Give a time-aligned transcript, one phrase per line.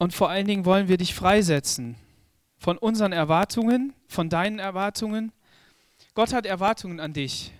[0.00, 1.94] Und vor allen Dingen wollen wir dich freisetzen
[2.56, 5.30] von unseren Erwartungen, von deinen Erwartungen.
[6.14, 7.52] Gott hat Erwartungen an dich.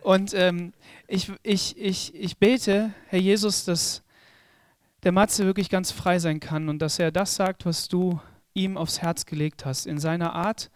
[0.00, 0.74] Und ähm,
[1.08, 4.04] ich, ich, ich, ich bete, Herr Jesus, dass
[5.02, 8.20] der Matze wirklich ganz frei sein kann und dass er das sagt, was du
[8.54, 10.70] ihm aufs Herz gelegt hast, in seiner Art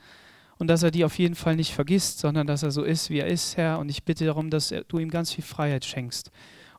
[0.58, 3.20] und dass er die auf jeden Fall nicht vergisst, sondern dass er so ist, wie
[3.20, 3.78] er ist, Herr.
[3.78, 6.32] Und ich bitte darum, dass du ihm ganz viel Freiheit schenkst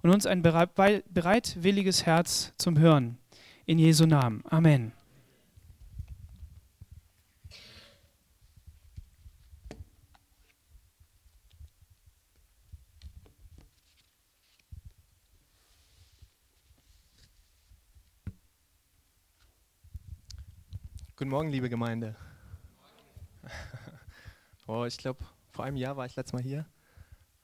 [0.03, 3.17] und uns ein bereitwilliges Herz zum Hören.
[3.65, 4.43] In Jesu Namen.
[4.49, 4.91] Amen.
[21.15, 22.15] Guten Morgen, liebe Gemeinde.
[24.65, 25.19] Oh, ich glaube,
[25.51, 26.65] vor einem Jahr war ich letztes Mal hier.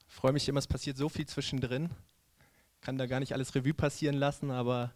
[0.07, 1.89] Freue mich immer, es passiert so viel zwischendrin.
[2.81, 4.93] Kann da gar nicht alles Revue passieren lassen, aber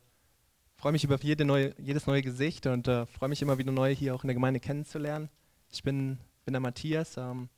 [0.76, 3.94] freue mich über jede neue, jedes neue Gesicht und äh, freue mich immer wieder neu
[3.94, 5.30] hier auch in der Gemeinde kennenzulernen.
[5.72, 7.18] Ich bin, bin der Matthias.
[7.18, 7.50] Ähm,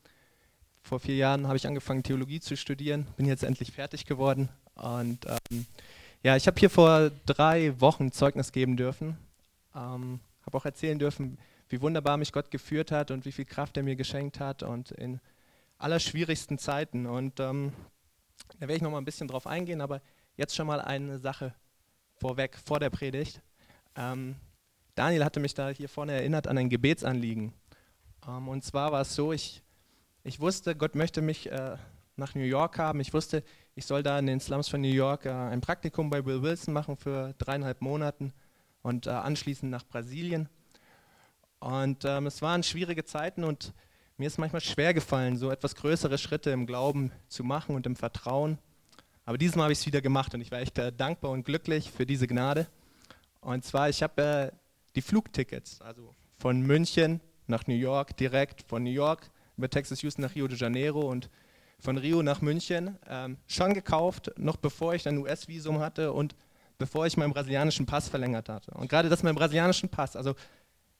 [0.82, 4.50] vor vier Jahren habe ich angefangen, Theologie zu studieren, bin jetzt endlich fertig geworden.
[4.76, 5.66] Und ähm,
[6.22, 9.17] ja, ich habe hier vor drei Wochen Zeugnis geben dürfen.
[9.76, 11.38] Ähm, habe auch erzählen dürfen,
[11.70, 14.92] wie wunderbar mich Gott geführt hat und wie viel Kraft er mir geschenkt hat und
[14.92, 15.20] in
[15.78, 17.06] allerschwierigsten Zeiten.
[17.08, 17.73] Und ähm,
[18.60, 20.02] da werde ich noch mal ein bisschen drauf eingehen, aber
[20.36, 21.53] jetzt schon mal eine Sache
[22.19, 23.41] vorweg, vor der Predigt.
[23.95, 24.36] Ähm,
[24.95, 27.53] Daniel hatte mich da hier vorne erinnert an ein Gebetsanliegen.
[28.27, 29.64] Ähm, und zwar war es so, ich,
[30.23, 31.77] ich wusste, Gott möchte mich äh,
[32.16, 33.00] nach New York haben.
[33.00, 33.44] Ich wusste,
[33.75, 36.73] ich soll da in den Slums von New York äh, ein Praktikum bei Will Wilson
[36.73, 38.33] machen für dreieinhalb Monaten
[38.81, 40.49] und äh, anschließend nach Brasilien.
[41.59, 43.73] Und ähm, es waren schwierige Zeiten und
[44.17, 47.95] mir ist manchmal schwer gefallen, so etwas größere Schritte im Glauben zu machen und im
[47.95, 48.59] Vertrauen.
[49.26, 51.44] Aber dieses Mal habe ich es wieder gemacht und ich war echt äh, dankbar und
[51.44, 52.68] glücklich für diese Gnade.
[53.42, 54.52] Und zwar, ich habe äh,
[54.95, 60.22] die Flugtickets, also von München nach New York direkt, von New York über Texas Houston
[60.22, 61.30] nach Rio de Janeiro und
[61.80, 66.36] von Rio nach München ähm, schon gekauft, noch bevor ich ein US-Visum hatte und
[66.78, 68.72] bevor ich meinen brasilianischen Pass verlängert hatte.
[68.72, 70.36] Und gerade das mit dem brasilianischen Pass, also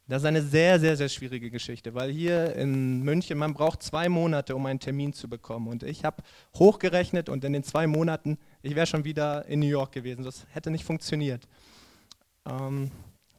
[0.08, 4.08] das ist eine sehr, sehr, sehr schwierige Geschichte, weil hier in München, man braucht zwei
[4.08, 5.68] Monate, um einen Termin zu bekommen.
[5.68, 6.22] Und ich habe
[6.56, 10.24] hochgerechnet und in den zwei Monaten, ich wäre schon wieder in New York gewesen.
[10.24, 11.48] Das hätte nicht funktioniert.
[12.48, 12.92] Ähm,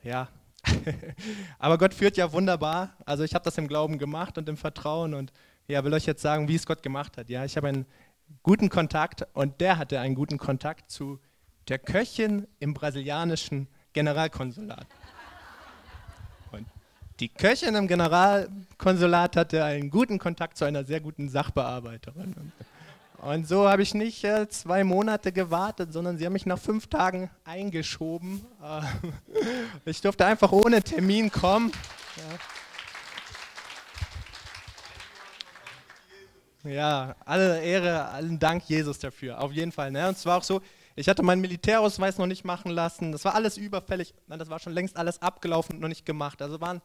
[0.03, 0.29] ja,
[1.61, 2.97] aber Gott führt ja wunderbar.
[3.05, 5.33] Also ich habe das im Glauben gemacht und im Vertrauen und
[5.69, 7.29] ja, will euch jetzt sagen, wie es Gott gemacht hat.
[7.29, 7.87] Ja, ich habe einen
[8.43, 11.21] guten Kontakt und der hatte einen guten Kontakt zu
[11.69, 14.87] der Köchin im brasilianischen Generalkonsulat.
[17.19, 22.53] Die Köchin im Generalkonsulat hatte einen guten Kontakt zu einer sehr guten Sachbearbeiterin.
[23.23, 26.89] Und so habe ich nicht äh, zwei Monate gewartet, sondern sie haben mich nach fünf
[26.89, 28.45] Tagen eingeschoben.
[28.63, 28.83] Äh,
[29.91, 31.73] ich durfte einfach ohne Termin kommen.
[36.65, 36.71] Ja.
[36.71, 39.91] ja, alle Ehre, allen Dank Jesus dafür, auf jeden Fall.
[39.91, 40.07] Ne?
[40.07, 40.61] Und zwar auch so,
[40.97, 43.13] ich hatte meinen Militärausweis noch nicht machen lassen.
[43.13, 44.15] Das war alles überfällig.
[44.27, 46.43] Nein, das war schon längst alles abgelaufen und noch nicht gemacht.
[46.43, 46.83] Also waren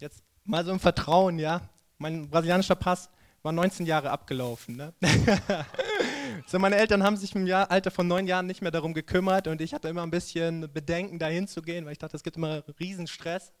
[0.00, 1.62] jetzt mal so im Vertrauen, ja.
[1.98, 3.10] Mein brasilianischer Pass
[3.42, 4.76] war 19 Jahre abgelaufen.
[4.76, 4.92] Ne?
[6.46, 9.46] so, meine Eltern haben sich im Jahr, Alter von neun Jahren nicht mehr darum gekümmert
[9.46, 12.36] und ich hatte immer ein bisschen Bedenken, dahin zu gehen, weil ich dachte, es gibt
[12.36, 13.52] immer Riesenstress.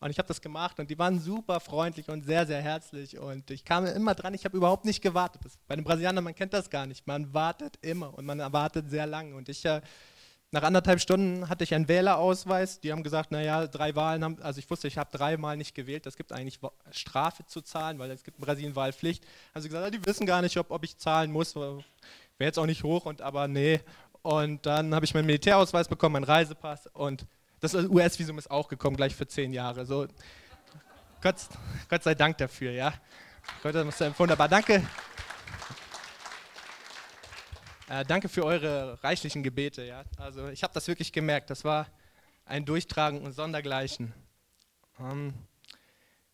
[0.00, 3.18] Und ich habe das gemacht und die waren super freundlich und sehr, sehr herzlich.
[3.18, 5.40] Und ich kam immer dran, ich habe überhaupt nicht gewartet.
[5.66, 7.06] Bei den Brasilianern, man kennt das gar nicht.
[7.06, 9.34] Man wartet immer und man erwartet sehr lange.
[9.34, 9.80] Und ich, äh,
[10.54, 12.78] nach anderthalb Stunden hatte ich einen Wählerausweis.
[12.78, 16.06] Die haben gesagt, naja, drei Wahlen haben, also ich wusste, ich habe dreimal nicht gewählt.
[16.06, 16.60] Das gibt eigentlich
[16.92, 19.26] Strafe zu zahlen, weil es gibt in Brasilien Wahlpflicht.
[19.56, 21.56] Sie gesagt, die wissen gar nicht, ob, ob ich zahlen muss.
[21.56, 21.82] Wäre
[22.38, 23.80] jetzt auch nicht hoch, und aber nee.
[24.22, 27.26] Und dann habe ich meinen Militärausweis bekommen, meinen Reisepass und
[27.58, 29.86] das US-Visum ist auch gekommen, gleich für zehn Jahre.
[29.86, 30.06] So,
[31.20, 31.36] Gott,
[31.88, 32.94] Gott sei Dank dafür, ja.
[33.62, 34.48] Gott, das ist wunderbar.
[34.48, 34.86] Danke.
[37.88, 40.04] Äh, danke für eure reichlichen Gebete, ja.
[40.16, 41.50] Also ich habe das wirklich gemerkt.
[41.50, 41.86] Das war
[42.44, 44.14] ein Durchtragen und Sondergleichen.
[44.98, 45.34] Ähm,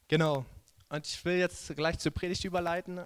[0.09, 0.45] genau.
[0.89, 3.01] Und ich will jetzt gleich zur Predigt überleiten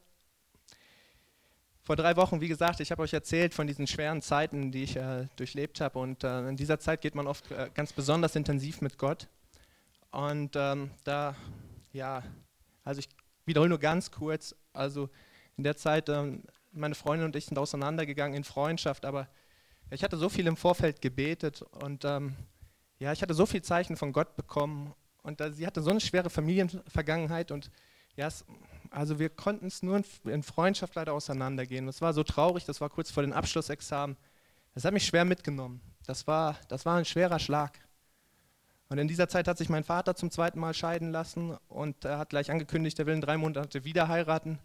[1.84, 4.96] vor drei Wochen, wie gesagt, ich habe euch erzählt von diesen schweren Zeiten, die ich
[4.96, 5.98] äh, durchlebt habe.
[5.98, 9.28] Und äh, in dieser Zeit geht man oft äh, ganz besonders intensiv mit Gott.
[10.10, 11.36] Und ähm, da,
[11.92, 12.22] ja,
[12.84, 13.08] also ich
[13.44, 14.54] wiederhole nur ganz kurz.
[14.72, 15.10] Also
[15.58, 16.42] in der Zeit, ähm,
[16.74, 19.28] meine Freundin und ich sind auseinandergegangen in Freundschaft, aber
[19.90, 22.36] ich hatte so viel im Vorfeld gebetet und ähm,
[22.98, 24.94] ja, ich hatte so viel Zeichen von Gott bekommen.
[25.22, 27.70] Und äh, sie hatte so eine schwere Familienvergangenheit und
[28.16, 28.44] ja, es,
[28.90, 31.86] also wir konnten es nur in Freundschaft leider auseinandergehen.
[31.86, 34.16] Das war so traurig, das war kurz vor den Abschlussexamen.
[34.74, 35.80] Das hat mich schwer mitgenommen.
[36.06, 37.78] das war, das war ein schwerer Schlag.
[38.88, 42.18] Und in dieser Zeit hat sich mein Vater zum zweiten Mal scheiden lassen und er
[42.18, 44.58] hat gleich angekündigt, er will in drei Monaten wieder heiraten.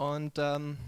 [0.00, 0.78] Und ähm,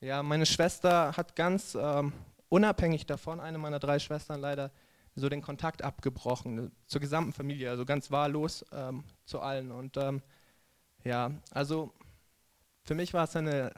[0.00, 2.12] ja, meine Schwester hat ganz ähm,
[2.50, 4.72] unabhängig davon, eine meiner drei Schwestern leider,
[5.14, 9.72] so den Kontakt abgebrochen zur gesamten Familie, also ganz wahllos ähm, zu allen.
[9.72, 10.20] Und ähm,
[11.02, 11.94] ja, also
[12.82, 13.72] für mich war es eine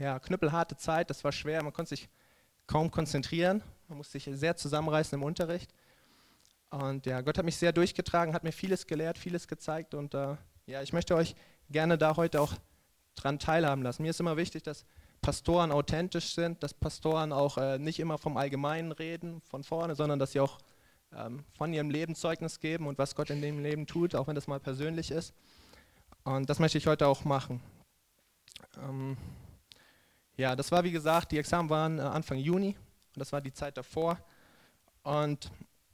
[0.00, 2.08] ja, knüppelharte Zeit, das war schwer, man konnte sich
[2.66, 5.72] kaum konzentrieren, man musste sich sehr zusammenreißen im Unterricht.
[6.70, 10.34] Und ja, Gott hat mich sehr durchgetragen, hat mir vieles gelehrt, vieles gezeigt und äh,
[10.66, 11.36] ja, ich möchte euch
[11.70, 12.54] gerne da heute auch
[13.22, 14.02] dran teilhaben lassen.
[14.02, 14.84] Mir ist immer wichtig, dass
[15.20, 20.18] Pastoren authentisch sind, dass Pastoren auch äh, nicht immer vom Allgemeinen reden, von vorne, sondern
[20.18, 20.58] dass sie auch
[21.14, 24.34] ähm, von ihrem Leben Zeugnis geben und was Gott in dem Leben tut, auch wenn
[24.34, 25.34] das mal persönlich ist.
[26.24, 27.60] Und das möchte ich heute auch machen.
[28.76, 29.16] Ähm,
[30.36, 32.76] ja, das war wie gesagt, die Examen waren äh, Anfang Juni
[33.14, 34.18] und das war die Zeit davor.
[35.02, 35.50] Und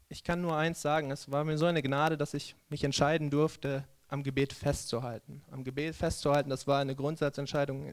[0.08, 3.30] ich kann nur eins sagen, es war mir so eine Gnade, dass ich mich entscheiden
[3.30, 3.84] durfte,
[4.14, 5.42] am Gebet festzuhalten.
[5.50, 7.92] Am Gebet festzuhalten, das war eine Grundsatzentscheidung,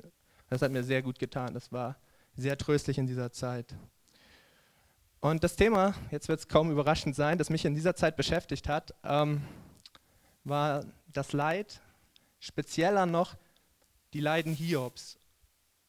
[0.50, 1.54] das hat mir sehr gut getan.
[1.54, 1.98] Das war
[2.36, 3.76] sehr tröstlich in dieser Zeit.
[5.20, 8.70] Und das Thema, jetzt wird es kaum überraschend sein, das mich in dieser Zeit beschäftigt
[8.70, 9.42] hat, ähm,
[10.44, 11.82] war das Leid,
[12.40, 13.36] spezieller noch
[14.14, 15.18] die Leiden Hiobs.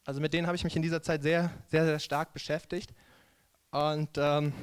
[0.05, 2.93] Also mit denen habe ich mich in dieser Zeit sehr, sehr, sehr stark beschäftigt.
[3.71, 4.53] Und ähm,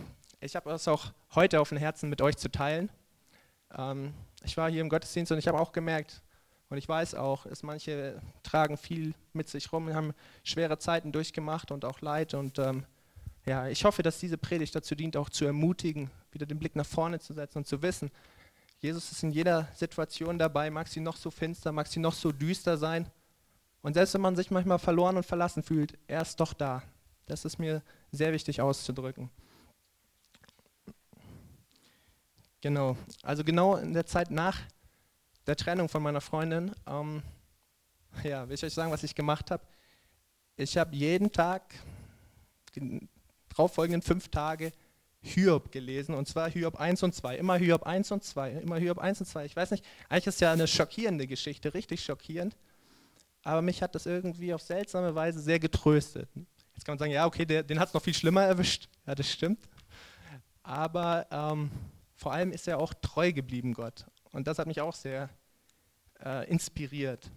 [0.40, 2.90] ich habe es auch heute auf dem Herzen mit euch zu teilen.
[3.76, 6.22] Ähm, ich war hier im Gottesdienst und ich habe auch gemerkt,
[6.70, 10.14] und ich weiß auch, dass manche tragen viel mit sich rum, haben
[10.44, 12.32] schwere Zeiten durchgemacht und auch Leid.
[12.32, 12.84] Und ähm,
[13.44, 16.86] ja, ich hoffe, dass diese Predigt dazu dient, auch zu ermutigen, wieder den Blick nach
[16.86, 18.10] vorne zu setzen und zu wissen,
[18.78, 22.32] Jesus ist in jeder Situation dabei, mag sie noch so finster, mag sie noch so
[22.32, 23.10] düster sein.
[23.82, 26.82] Und selbst wenn man sich manchmal verloren und verlassen fühlt, er ist doch da.
[27.26, 27.82] Das ist mir
[28.12, 29.28] sehr wichtig auszudrücken.
[32.60, 34.60] Genau, also genau in der Zeit nach
[35.46, 37.22] der Trennung von meiner Freundin, ähm,
[38.22, 39.62] ja, will ich euch sagen, was ich gemacht habe?
[40.56, 41.62] Ich habe jeden Tag,
[42.74, 43.08] die
[43.48, 44.72] darauffolgenden fünf Tage,
[45.22, 47.36] Hiob gelesen, und zwar Hiob 1 und 2.
[47.36, 49.44] Immer Hiob 1 und 2, immer Hiob 1 und 2.
[49.44, 52.56] Ich weiß nicht, eigentlich ist ja eine schockierende Geschichte, richtig schockierend
[53.42, 56.28] aber mich hat das irgendwie auf seltsame Weise sehr getröstet.
[56.74, 58.88] Jetzt kann man sagen, ja, okay, der, den hat es noch viel schlimmer erwischt.
[59.06, 59.60] Ja, das stimmt.
[60.62, 61.70] Aber ähm,
[62.20, 64.04] vor allem ist er auch treu geblieben, Gott.
[64.32, 65.30] Und das hat mich auch sehr
[66.22, 67.30] äh, inspiriert.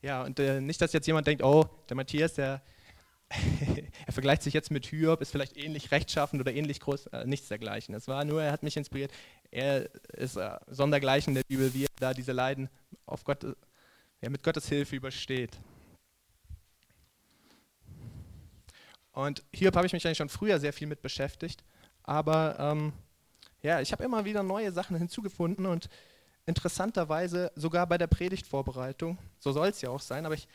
[0.00, 2.62] Ja, und äh, nicht, dass jetzt jemand denkt, oh, der Matthias, der,
[4.06, 7.48] er vergleicht sich jetzt mit Hiob, ist vielleicht ähnlich rechtschaffend oder ähnlich groß, äh, nichts
[7.48, 7.96] dergleichen.
[7.96, 9.10] Es war nur, er hat mich inspiriert.
[9.50, 12.70] Er ist äh, sondergleichen der Bibel, wie er da diese Leiden
[13.06, 13.44] auf Gott,
[14.22, 15.58] ja, mit Gottes Hilfe übersteht.
[19.12, 21.64] Und Hiob habe ich mich eigentlich schon früher sehr viel mit beschäftigt,
[22.02, 22.92] aber ähm,
[23.62, 25.88] ja, ich habe immer wieder neue Sachen hinzugefunden und
[26.46, 30.48] interessanterweise sogar bei der Predigtvorbereitung, so soll es ja auch sein, aber ich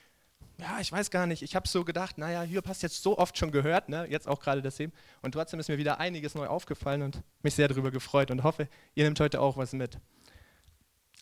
[0.58, 3.38] ja, ich weiß gar nicht, ich habe so gedacht, naja, Hiob hast jetzt so oft
[3.38, 4.08] schon gehört, ne?
[4.10, 4.94] jetzt auch gerade das eben.
[5.22, 8.70] Und trotzdem ist mir wieder einiges neu aufgefallen und mich sehr darüber gefreut und hoffe,
[8.94, 10.00] ihr nehmt heute auch was mit.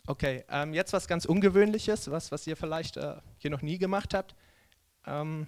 [0.06, 4.14] Okay, ähm, jetzt was ganz Ungewöhnliches, was, was ihr vielleicht äh, hier noch nie gemacht
[4.14, 4.36] habt.
[5.08, 5.48] Ähm,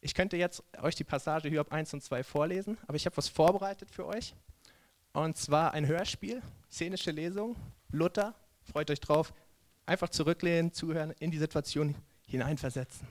[0.00, 3.28] ich könnte jetzt euch die Passage Hiob 1 und 2 vorlesen, aber ich habe was
[3.28, 4.34] vorbereitet für euch.
[5.12, 7.56] Und zwar ein Hörspiel, szenische Lesung,
[7.90, 8.34] Luther,
[8.70, 9.32] freut euch drauf.
[9.86, 11.94] Einfach zurücklehnen, zuhören, in die Situation
[12.26, 13.08] hineinversetzen.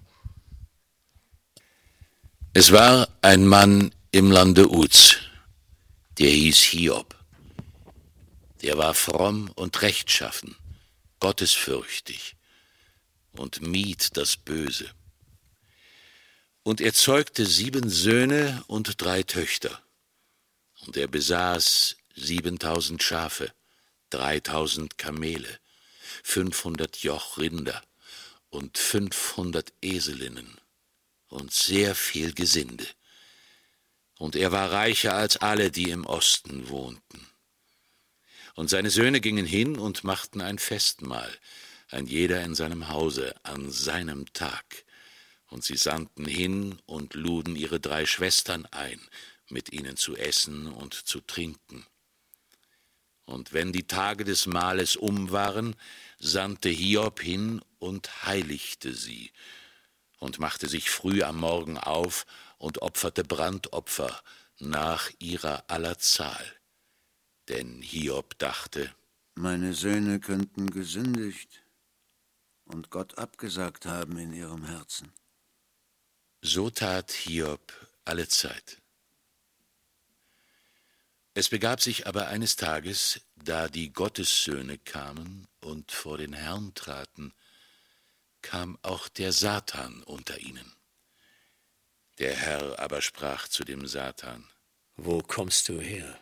[2.53, 5.17] Es war ein Mann im Lande Uz,
[6.17, 7.15] der hieß Hiob.
[8.62, 10.56] Der war fromm und rechtschaffen,
[11.20, 12.36] gottesfürchtig
[13.34, 14.89] und mied das Böse.
[16.67, 19.81] Und er zeugte sieben Söhne und drei Töchter.
[20.81, 23.53] Und er besaß siebentausend Schafe,
[24.09, 25.62] dreitausend Kamele,
[26.24, 27.81] fünfhundert Joch Rinder
[28.50, 30.59] und fünfhundert Eselinnen
[31.29, 32.86] und sehr viel Gesinde.
[34.17, 37.25] Und er war reicher als alle, die im Osten wohnten.
[38.55, 41.33] Und seine Söhne gingen hin und machten ein Festmahl,
[41.91, 44.83] ein jeder in seinem Hause, an seinem Tag.
[45.50, 49.00] Und sie sandten hin und luden ihre drei Schwestern ein,
[49.50, 51.86] mit ihnen zu essen und zu trinken.
[53.25, 55.75] Und wenn die Tage des Mahles um waren,
[56.20, 59.32] sandte Hiob hin und heiligte sie
[60.20, 62.25] und machte sich früh am Morgen auf
[62.58, 64.22] und opferte Brandopfer
[64.60, 66.54] nach ihrer aller Zahl.
[67.50, 68.94] Denn Hiob dachte,
[69.36, 71.63] meine Söhne könnten gesündigt
[72.66, 75.12] und Gott abgesagt haben in ihrem Herzen.
[76.41, 77.74] So tat Hiob
[78.06, 78.77] alle Zeit.
[81.34, 87.34] Es begab sich aber eines Tages, da die Gottessöhne kamen und vor den Herrn traten,
[88.41, 90.74] kam auch der Satan unter ihnen.
[92.20, 94.48] Der Herr aber sprach zu dem Satan,
[94.96, 96.20] Wo kommst du her?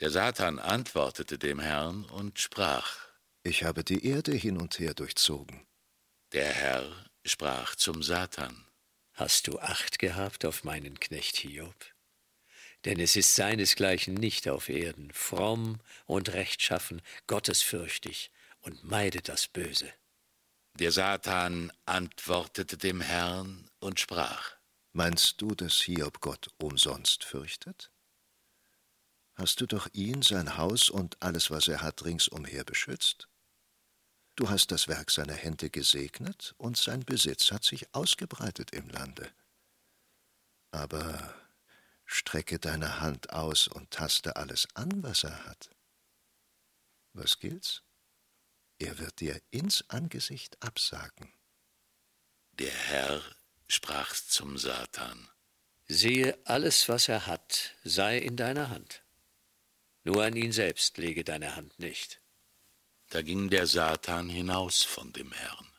[0.00, 2.98] Der Satan antwortete dem Herrn und sprach,
[3.42, 5.66] Ich habe die Erde hin und her durchzogen.
[6.32, 8.66] Der Herr sprach zum Satan,
[9.16, 11.86] Hast du Acht gehabt auf meinen Knecht Hiob?
[12.84, 18.30] Denn es ist seinesgleichen nicht auf Erden, fromm und rechtschaffen, gottesfürchtig
[18.60, 19.90] und meidet das Böse.
[20.74, 24.52] Der Satan antwortete dem Herrn und sprach,
[24.92, 27.90] Meinst du, dass Hiob Gott umsonst fürchtet?
[29.34, 33.28] Hast du doch ihn, sein Haus und alles, was er hat, ringsumher beschützt?
[34.36, 39.30] Du hast das Werk seiner Hände gesegnet, und sein Besitz hat sich ausgebreitet im Lande.
[40.70, 41.34] Aber
[42.04, 45.70] strecke deine Hand aus und taste alles an, was er hat.
[47.14, 47.82] Was gilt's?
[48.78, 51.32] Er wird dir ins Angesicht absagen.
[52.52, 53.22] Der Herr
[53.68, 55.30] sprach zum Satan,
[55.88, 59.02] Sehe, alles, was er hat, sei in deiner Hand.
[60.04, 62.20] Nur an ihn selbst lege deine Hand nicht.
[63.16, 65.72] Da ging der Satan hinaus von dem Herrn.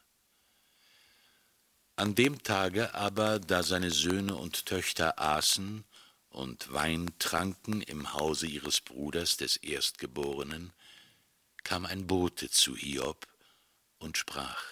[1.96, 5.84] An dem Tage aber, da seine Söhne und Töchter aßen
[6.29, 10.74] und Wein tranken im Hause ihres Bruders des Erstgeborenen,
[11.63, 13.27] kam ein Bote zu Hiob
[14.00, 14.63] und sprach,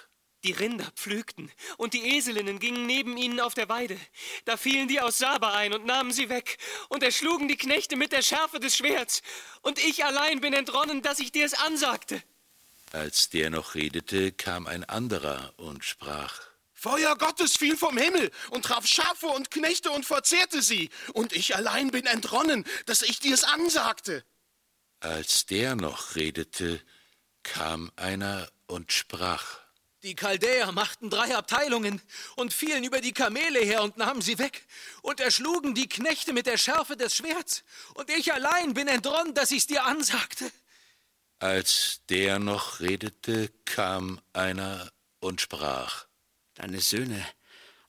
[0.43, 3.99] Die Rinder pflügten, und die Eselinnen gingen neben ihnen auf der Weide.
[4.45, 6.57] Da fielen die aus Saba ein und nahmen sie weg,
[6.89, 9.21] und erschlugen die Knechte mit der Schärfe des Schwerts.
[9.61, 12.23] Und ich allein bin entronnen, dass ich dir es ansagte.
[12.95, 16.39] Als der noch redete, kam ein anderer und sprach,
[16.71, 20.89] Feuer Gottes fiel vom Himmel und traf Schafe und Knechte und verzehrte sie.
[21.11, 24.23] Und ich allein bin entronnen, dass ich dir's ansagte.
[25.01, 26.79] Als der noch redete,
[27.43, 29.59] kam einer und sprach,
[30.03, 32.01] Die Chaldäer machten drei Abteilungen
[32.37, 34.65] und fielen über die Kamele her und nahmen sie weg
[35.01, 37.65] und erschlugen die Knechte mit der Schärfe des Schwerts.
[37.95, 40.49] Und ich allein bin entronnen, dass ich's dir ansagte.
[41.39, 46.07] Als der noch redete, kam einer und sprach,
[46.53, 47.25] Deine Söhne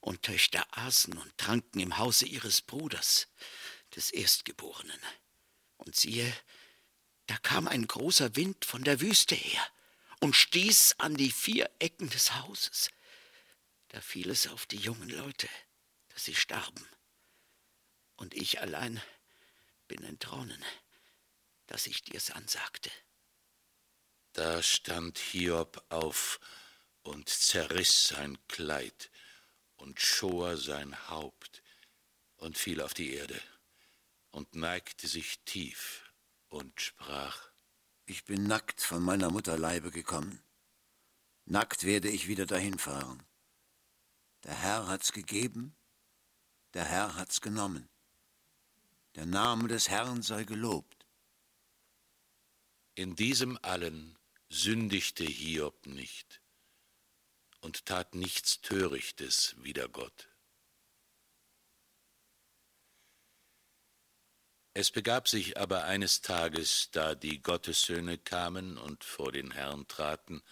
[0.01, 3.29] und Töchter aßen und tranken im Hause ihres Bruders,
[3.95, 5.01] des Erstgeborenen.
[5.77, 6.33] Und siehe,
[7.27, 9.65] da kam ein großer Wind von der Wüste her
[10.21, 12.91] und stieß an die vier Ecken des Hauses.
[13.89, 15.49] Da fiel es auf die jungen Leute,
[16.09, 16.87] dass sie starben.
[18.17, 19.01] Und ich allein
[19.89, 20.65] bin entronnen,
[21.67, 22.91] dass ich dir's ansagte.
[24.37, 26.41] Da stand Hiob auf
[27.01, 29.11] und zerriss sein Kleid
[29.77, 31.63] und schor sein Haupt
[32.37, 33.41] und fiel auf die Erde
[34.33, 36.13] und neigte sich tief
[36.51, 37.49] und sprach,
[38.05, 40.45] Ich bin nackt von meiner Mutter Leibe gekommen.
[41.47, 43.23] Nackt werde ich wieder dahin fahren.
[44.45, 45.75] Der Herr hat's gegeben,
[46.75, 47.89] der Herr hat's genommen.
[49.15, 51.07] Der Name des Herrn sei gelobt.
[52.97, 54.16] In diesem allen
[54.49, 56.41] sündigte Hiob nicht
[57.61, 60.29] und tat nichts Törichtes wider Gott.
[64.73, 70.43] Es begab sich aber eines Tages, da die Gottessöhne kamen und vor den Herrn traten,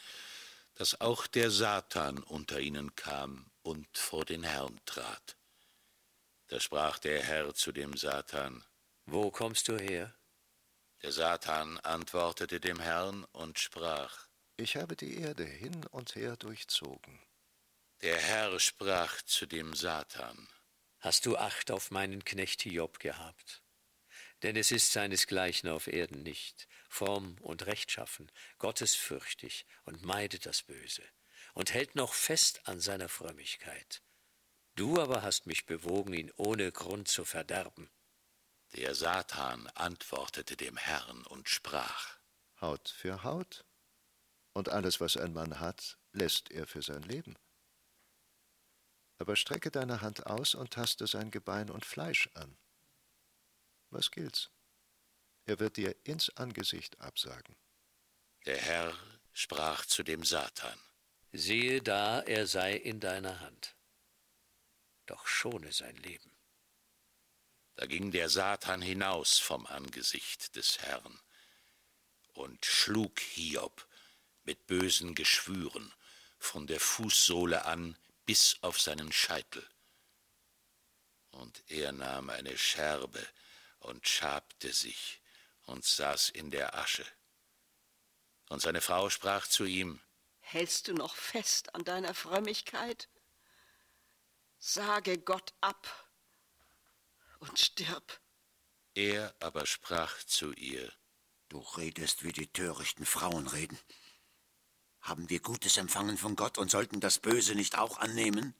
[0.76, 5.36] dass auch der Satan unter ihnen kam und vor den Herrn trat.
[6.48, 8.64] Da sprach der Herr zu dem Satan,
[9.04, 10.14] Wo kommst du her?
[11.04, 17.20] Der Satan antwortete dem Herrn und sprach, Ich habe die Erde hin und her durchzogen.
[18.00, 20.48] Der Herr sprach zu dem Satan,
[21.00, 23.62] Hast du Acht auf meinen Knecht Hiob gehabt?
[24.42, 31.02] Denn es ist seinesgleichen auf Erden nicht, fromm und rechtschaffen, gottesfürchtig und meidet das Böse
[31.52, 34.00] und hält noch fest an seiner Frömmigkeit.
[34.74, 37.90] Du aber hast mich bewogen, ihn ohne Grund zu verderben.
[38.74, 42.18] Der Satan antwortete dem Herrn und sprach,
[42.60, 43.64] Haut für Haut.
[44.52, 47.36] Und alles, was ein Mann hat, lässt er für sein Leben.
[49.18, 52.56] Aber strecke deine Hand aus und taste sein Gebein und Fleisch an.
[53.90, 54.50] Was gilt's?
[55.46, 57.54] Er wird dir ins Angesicht absagen.
[58.44, 58.92] Der Herr
[59.32, 60.78] sprach zu dem Satan,
[61.32, 63.76] Siehe da, er sei in deiner Hand.
[65.06, 66.33] Doch schone sein Leben.
[67.76, 71.20] Da ging der Satan hinaus vom Angesicht des Herrn
[72.32, 73.86] und schlug Hiob
[74.44, 75.92] mit bösen Geschwüren
[76.38, 79.68] von der Fußsohle an bis auf seinen Scheitel.
[81.30, 83.26] Und er nahm eine Scherbe
[83.80, 85.20] und schabte sich
[85.62, 87.06] und saß in der Asche.
[88.50, 90.00] Und seine Frau sprach zu ihm,
[90.38, 93.08] Hältst du noch fest an deiner Frömmigkeit?
[94.58, 96.03] Sage Gott ab
[97.48, 98.20] und stirb.
[98.94, 100.92] Er aber sprach zu ihr,
[101.48, 103.78] Du redest, wie die törichten Frauen reden.
[105.00, 108.54] Haben wir Gutes empfangen von Gott und sollten das Böse nicht auch annehmen?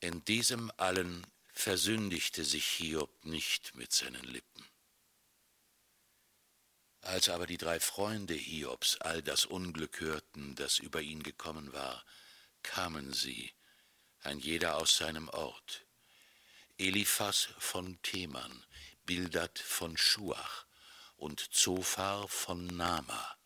[0.00, 4.64] In diesem allen versündigte sich Hiob nicht mit seinen Lippen.
[7.02, 12.04] Als aber die drei Freunde Hiobs all das Unglück hörten, das über ihn gekommen war,
[12.62, 13.52] kamen sie,
[14.20, 15.87] ein jeder aus seinem Ort.
[16.80, 18.64] Eliphas von Teman,
[19.04, 20.64] Bildad von Schuach
[21.16, 23.36] und Zophar von Nama,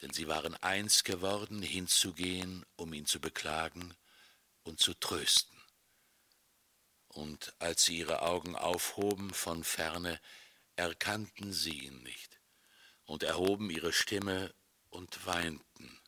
[0.00, 3.94] denn sie waren eins geworden, hinzugehen, um ihn zu beklagen
[4.64, 5.56] und zu trösten.
[7.06, 10.20] Und als sie ihre Augen aufhoben von ferne,
[10.74, 12.40] erkannten sie ihn nicht
[13.04, 14.52] und erhoben ihre Stimme
[14.90, 16.00] und weinten.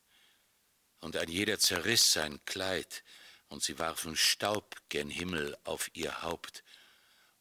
[0.98, 3.04] Und ein jeder zerriss sein Kleid,
[3.48, 6.64] und sie warfen Staub gen Himmel auf ihr Haupt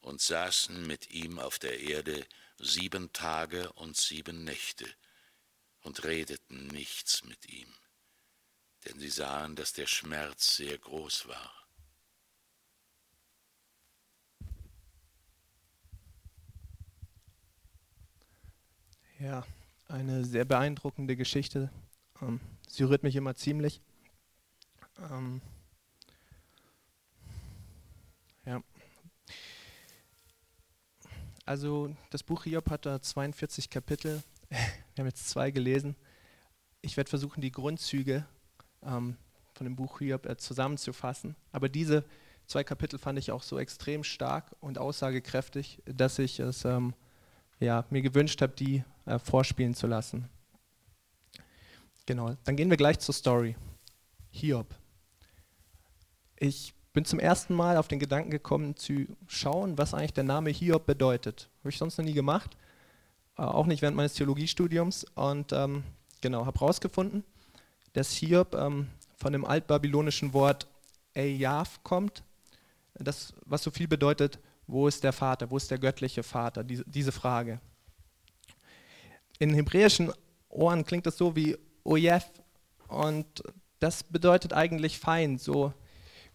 [0.01, 2.25] und saßen mit ihm auf der Erde
[2.57, 4.85] sieben Tage und sieben Nächte
[5.81, 7.67] und redeten nichts mit ihm,
[8.85, 11.63] denn sie sahen, dass der Schmerz sehr groß war.
[19.19, 19.45] Ja,
[19.87, 21.69] eine sehr beeindruckende Geschichte.
[22.21, 23.79] Ähm, sie rührt mich immer ziemlich.
[24.97, 25.41] Ähm,
[28.45, 28.61] ja.
[31.45, 34.23] Also das Buch Hiob hat da 42 Kapitel.
[34.49, 34.59] Wir
[34.99, 35.95] haben jetzt zwei gelesen.
[36.81, 38.25] Ich werde versuchen, die Grundzüge
[38.81, 39.17] ähm,
[39.53, 41.35] von dem Buch Hiob äh, zusammenzufassen.
[41.51, 42.05] Aber diese
[42.45, 46.93] zwei Kapitel fand ich auch so extrem stark und aussagekräftig, dass ich es ähm,
[47.59, 50.29] ja, mir gewünscht habe, die äh, vorspielen zu lassen.
[52.05, 53.55] Genau, dann gehen wir gleich zur Story.
[54.31, 54.75] Hiob.
[56.37, 60.51] Ich bin zum ersten Mal auf den Gedanken gekommen, zu schauen, was eigentlich der Name
[60.51, 61.49] Hiob bedeutet.
[61.59, 62.55] Habe ich sonst noch nie gemacht,
[63.37, 65.05] äh, auch nicht während meines Theologiestudiums.
[65.15, 65.83] Und ähm,
[66.21, 67.23] genau, habe herausgefunden,
[67.93, 70.67] dass Hiob ähm, von dem altbabylonischen Wort
[71.15, 72.23] Eyav kommt,
[72.95, 76.83] das, was so viel bedeutet, wo ist der Vater, wo ist der göttliche Vater, diese,
[76.85, 77.59] diese Frage.
[79.39, 80.13] In hebräischen
[80.49, 82.25] Ohren klingt das so wie Ojev
[82.87, 83.43] und
[83.79, 85.73] das bedeutet eigentlich Feind, so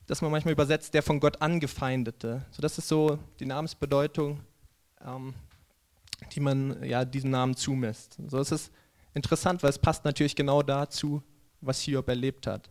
[0.08, 2.44] dass man manchmal übersetzt, der von Gott angefeindete.
[2.50, 4.40] So, das ist so die Namensbedeutung,
[5.06, 5.34] ähm,
[6.32, 8.18] die man ja, diesem Namen zumisst.
[8.26, 8.72] So, es ist
[9.12, 11.22] interessant, weil es passt natürlich genau dazu,
[11.60, 12.70] was Hiob erlebt hat.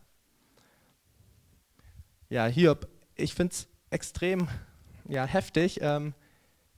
[2.29, 4.47] Ja, Hiob, ich finde es extrem
[5.07, 6.15] ja, heftig, ähm,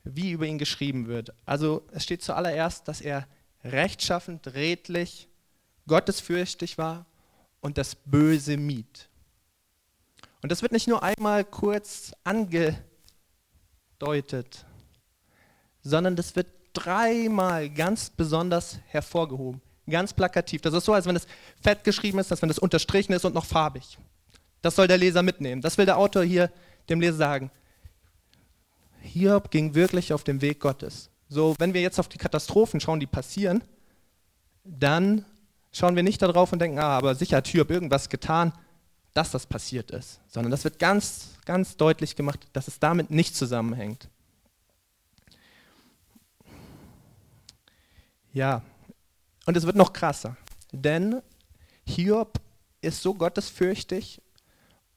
[0.04, 1.34] wie über ihn geschrieben wird.
[1.45, 3.28] Also es steht zuallererst, dass er
[3.63, 5.30] rechtschaffend, redlich,
[5.88, 7.06] gottesfürchtig war
[7.62, 9.09] und das Böse mied.
[10.41, 12.80] Und das wird nicht nur einmal kurz angedeutet,
[15.82, 20.62] sondern das wird dreimal ganz besonders hervorgehoben, ganz plakativ.
[20.62, 21.28] Das ist so, als wenn es
[21.62, 23.97] fett geschrieben ist, als wenn es unterstrichen ist und noch farbig.
[24.62, 25.62] Das soll der Leser mitnehmen.
[25.62, 26.52] Das will der Autor hier
[26.89, 27.52] dem Leser sagen.
[29.02, 31.10] Hiob ging wirklich auf dem Weg Gottes.
[31.28, 33.63] So, wenn wir jetzt auf die Katastrophen schauen, die passieren,
[34.63, 35.25] dann
[35.71, 38.52] schauen wir nicht darauf und denken, ah, aber sicher hat Hiob irgendwas getan,
[39.13, 43.36] dass das passiert ist, sondern das wird ganz, ganz deutlich gemacht, dass es damit nicht
[43.36, 44.08] zusammenhängt.
[48.34, 48.62] Ja,
[49.45, 50.38] und es wird noch krasser,
[50.72, 51.22] denn
[51.86, 52.39] Hiob
[52.82, 54.22] ist so gottesfürchtig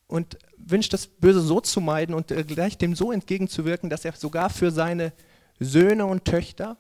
[0.07, 4.13] und wünscht das Böse so zu meiden und äh, gleich dem so entgegenzuwirken, dass er
[4.13, 5.13] sogar für seine
[5.59, 6.77] Söhne und Töchter,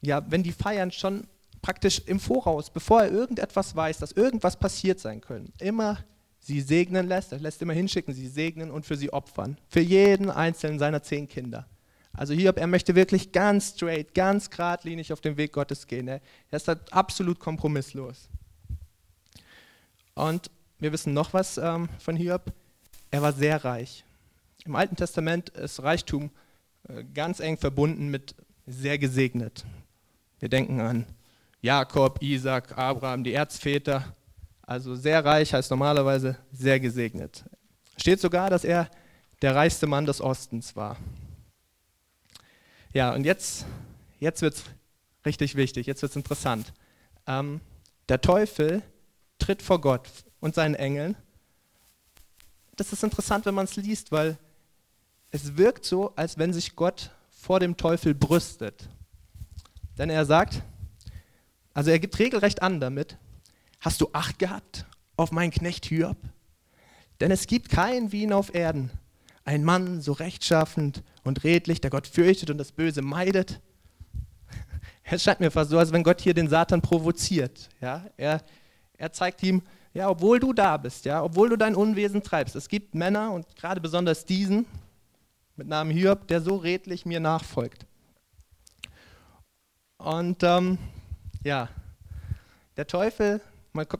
[0.00, 1.26] ja, wenn die feiern, schon
[1.62, 6.04] praktisch im Voraus, bevor er irgendetwas weiß, dass irgendwas passiert sein könnte, immer
[6.40, 9.56] sie segnen lässt, er lässt immer hinschicken, sie segnen und für sie opfern.
[9.68, 11.66] Für jeden einzelnen seiner zehn Kinder.
[12.12, 16.08] Also Hiob, er möchte wirklich ganz straight, ganz geradlinig auf den Weg Gottes gehen.
[16.08, 16.20] Er
[16.50, 18.28] ist halt absolut kompromisslos.
[20.14, 22.52] Und wir wissen noch was ähm, von Hiob.
[23.10, 24.04] Er war sehr reich.
[24.64, 26.30] Im Alten Testament ist Reichtum
[26.88, 28.34] äh, ganz eng verbunden mit
[28.66, 29.64] sehr gesegnet.
[30.38, 31.06] Wir denken an
[31.62, 34.16] Jakob, Isaac, Abraham, die Erzväter.
[34.62, 37.44] Also sehr reich heißt normalerweise sehr gesegnet.
[37.96, 38.90] Steht sogar, dass er
[39.42, 40.96] der reichste Mann des Ostens war.
[42.92, 43.64] Ja, und jetzt,
[44.18, 44.64] jetzt wird es
[45.24, 46.72] richtig wichtig, jetzt wird es interessant.
[47.28, 47.60] Ähm,
[48.08, 48.82] der Teufel
[49.38, 50.08] tritt vor Gott
[50.40, 51.16] und seinen Engeln.
[52.76, 54.36] Das ist interessant, wenn man es liest, weil
[55.30, 58.88] es wirkt so, als wenn sich Gott vor dem Teufel brüstet.
[59.96, 60.62] Denn er sagt,
[61.74, 63.16] also er gibt regelrecht an damit,
[63.80, 66.16] hast du Acht gehabt auf meinen Knecht Hiob?
[67.20, 68.90] Denn es gibt keinen wie ihn auf Erden,
[69.44, 73.60] ein Mann so rechtschaffend und redlich, der Gott fürchtet und das Böse meidet.
[75.04, 77.68] Es scheint mir fast so, als wenn Gott hier den Satan provoziert.
[77.80, 78.06] Ja?
[78.16, 78.40] Er,
[78.96, 79.62] er zeigt ihm,
[79.94, 83.56] ja, obwohl du da bist, ja, obwohl du dein Unwesen treibst, es gibt Männer und
[83.56, 84.64] gerade besonders diesen
[85.56, 87.84] mit Namen Hiob, der so redlich mir nachfolgt.
[89.98, 90.78] Und ähm,
[91.44, 91.68] ja,
[92.76, 93.40] der Teufel,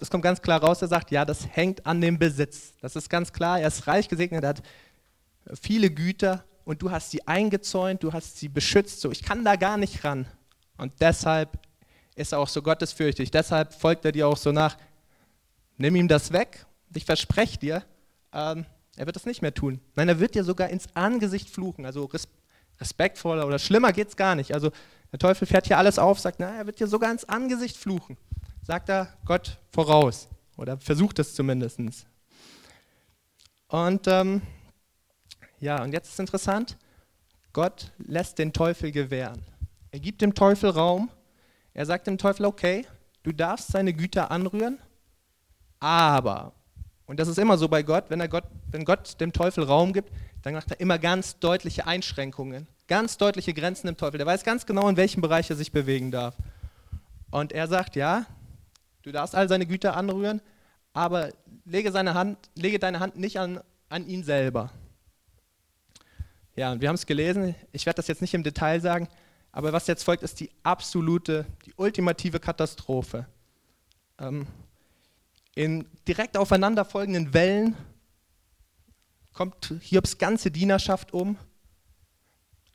[0.00, 2.72] es kommt ganz klar raus, er sagt, ja, das hängt an dem Besitz.
[2.80, 4.62] Das ist ganz klar, er ist reich gesegnet, er hat
[5.60, 9.56] viele Güter und du hast sie eingezäunt, du hast sie beschützt, so ich kann da
[9.56, 10.26] gar nicht ran.
[10.76, 11.58] Und deshalb
[12.14, 14.76] ist er auch so gottesfürchtig, deshalb folgt er dir auch so nach,
[15.76, 17.84] nimm ihm das weg, ich verspreche dir,
[18.32, 19.80] ähm, er wird das nicht mehr tun.
[19.94, 22.08] Nein, er wird dir sogar ins Angesicht fluchen, also
[22.82, 24.52] respektvoller oder schlimmer geht es gar nicht.
[24.52, 24.70] Also
[25.10, 28.16] der Teufel fährt hier alles auf, sagt, na, er wird dir sogar ins Angesicht fluchen.
[28.62, 31.80] Sagt er Gott voraus oder versucht es zumindest.
[33.68, 34.42] Und ähm,
[35.60, 36.76] ja, und jetzt ist interessant,
[37.52, 39.42] Gott lässt den Teufel gewähren.
[39.90, 41.10] Er gibt dem Teufel Raum.
[41.74, 42.86] Er sagt dem Teufel, okay,
[43.22, 44.78] du darfst seine Güter anrühren,
[45.80, 46.52] aber,
[47.06, 49.92] und das ist immer so bei Gott, wenn, er Gott, wenn Gott dem Teufel Raum
[49.92, 50.10] gibt,
[50.42, 54.18] dann macht er immer ganz deutliche Einschränkungen, ganz deutliche Grenzen dem Teufel.
[54.18, 56.36] Der weiß ganz genau, in welchem Bereich er sich bewegen darf.
[57.30, 58.26] Und er sagt, ja,
[59.00, 60.42] du darfst all seine Güter anrühren,
[60.92, 61.30] aber
[61.64, 64.70] lege, seine Hand, lege deine Hand nicht an, an ihn selber.
[66.54, 69.08] Ja, und wir haben es gelesen, ich werde das jetzt nicht im Detail sagen,
[69.52, 73.24] aber was jetzt folgt, ist die absolute, die ultimative Katastrophe.
[74.18, 74.46] Ähm,
[75.54, 77.74] in direkt aufeinanderfolgenden Wellen
[79.32, 81.38] kommt Hiobs ganze Dienerschaft um,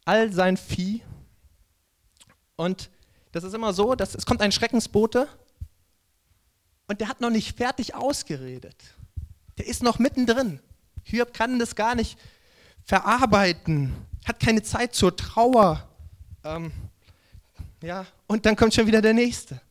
[0.08, 1.02] all sein Vieh.
[2.56, 2.90] Und
[3.34, 5.28] das ist immer so, dass es kommt ein Schreckensbote
[6.88, 8.76] und der hat noch nicht fertig ausgeredet.
[9.58, 10.60] Der ist noch mittendrin.
[11.04, 12.18] Hiob kann das gar nicht
[12.84, 13.94] verarbeiten,
[14.26, 15.88] hat keine Zeit zur Trauer.
[16.44, 16.72] Ähm,
[17.84, 19.62] ja, und dann kommt schon wieder der Nächste.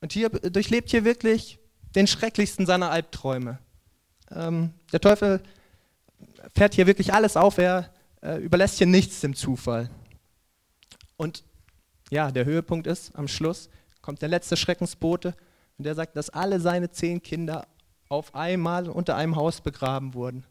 [0.00, 1.58] Und hier durchlebt hier wirklich
[1.94, 3.58] den schrecklichsten seiner Albträume.
[4.30, 5.42] Ähm, der Teufel
[6.54, 7.91] fährt hier wirklich alles auf, er
[8.22, 9.90] äh, überlässt hier nichts dem Zufall.
[11.16, 11.44] Und
[12.10, 13.68] ja, der Höhepunkt ist, am Schluss
[14.00, 15.34] kommt der letzte Schreckensbote
[15.78, 17.66] und der sagt, dass alle seine zehn Kinder
[18.08, 20.44] auf einmal unter einem Haus begraben wurden.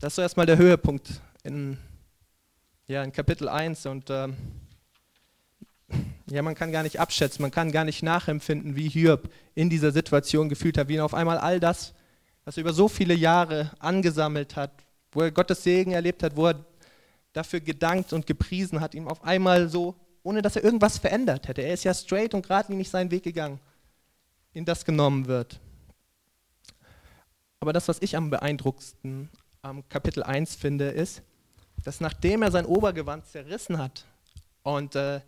[0.00, 1.78] Das ist so erstmal der Höhepunkt in,
[2.86, 4.28] ja, in Kapitel 1 und äh,
[6.30, 9.92] ja, man kann gar nicht abschätzen, man kann gar nicht nachempfinden, wie Hiob in dieser
[9.92, 11.94] Situation gefühlt hat, wie ihn auf einmal all das
[12.48, 14.72] was er über so viele Jahre angesammelt hat,
[15.12, 16.64] wo er Gottes Segen erlebt hat, wo er
[17.32, 21.62] dafür gedankt und gepriesen hat, ihm auf einmal so, ohne dass er irgendwas verändert hätte.
[21.62, 23.60] Er ist ja straight und geradlinig seinen Weg gegangen,
[24.52, 25.60] in das genommen wird.
[27.60, 29.30] Aber das, was ich am beeindruckendsten
[29.62, 31.22] am Kapitel 1 finde, ist,
[31.84, 34.04] dass nachdem er sein Obergewand zerrissen hat
[34.62, 35.20] und äh,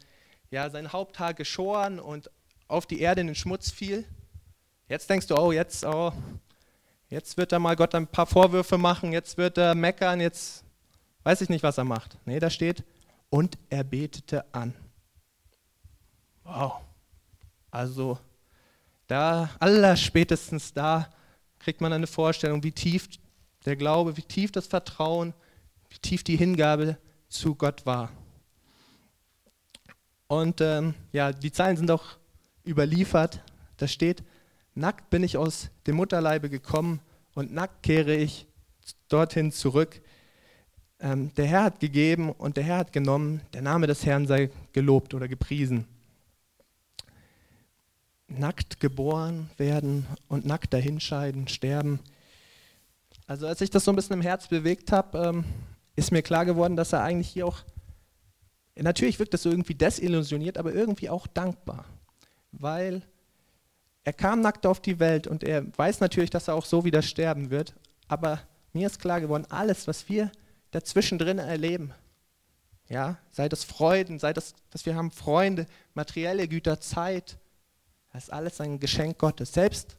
[0.51, 2.31] ja, sein Haupthaar geschoren und
[2.69, 4.05] auf die Erde in den Schmutz fiel,
[4.89, 6.13] jetzt denkst du, oh, jetzt, oh,
[7.11, 10.65] Jetzt wird er mal Gott ein paar Vorwürfe machen, jetzt wird er meckern, jetzt
[11.25, 12.17] weiß ich nicht, was er macht.
[12.25, 12.85] Nee, da steht,
[13.31, 14.75] und er betete an.
[16.45, 16.75] Wow.
[17.73, 18.17] Also,
[19.09, 21.11] da, allerspätestens da
[21.59, 23.09] kriegt man eine Vorstellung, wie tief
[23.65, 25.35] der Glaube, wie tief das Vertrauen,
[25.89, 26.97] wie tief die Hingabe
[27.29, 28.11] zu Gott war.
[30.29, 32.05] Und ähm, ja, die Zeilen sind auch
[32.65, 33.43] überliefert.
[33.79, 34.23] Da steht,
[34.75, 37.01] Nackt bin ich aus dem Mutterleibe gekommen
[37.35, 38.47] und nackt kehre ich
[39.09, 40.01] dorthin zurück.
[41.01, 43.41] Ähm, der Herr hat gegeben und der Herr hat genommen.
[43.53, 45.87] Der Name des Herrn sei gelobt oder gepriesen.
[48.29, 51.99] Nackt geboren werden und nackt dahinscheiden, sterben.
[53.27, 55.45] Also als ich das so ein bisschen im Herz bewegt habe, ähm,
[55.97, 57.59] ist mir klar geworden, dass er eigentlich hier auch,
[58.77, 61.87] natürlich wirkt das so irgendwie desillusioniert, aber irgendwie auch dankbar.
[62.53, 63.03] Weil
[64.11, 67.01] er kam nackt auf die Welt und er weiß natürlich, dass er auch so wieder
[67.01, 67.77] sterben wird.
[68.09, 68.41] Aber
[68.73, 70.33] mir ist klar geworden, alles, was wir
[70.73, 71.95] dazwischen drin erleben,
[72.89, 77.39] ja, sei das Freuden, sei das, dass wir haben Freunde, materielle Güter, Zeit,
[78.13, 79.53] das ist alles ein Geschenk Gottes.
[79.53, 79.97] Selbst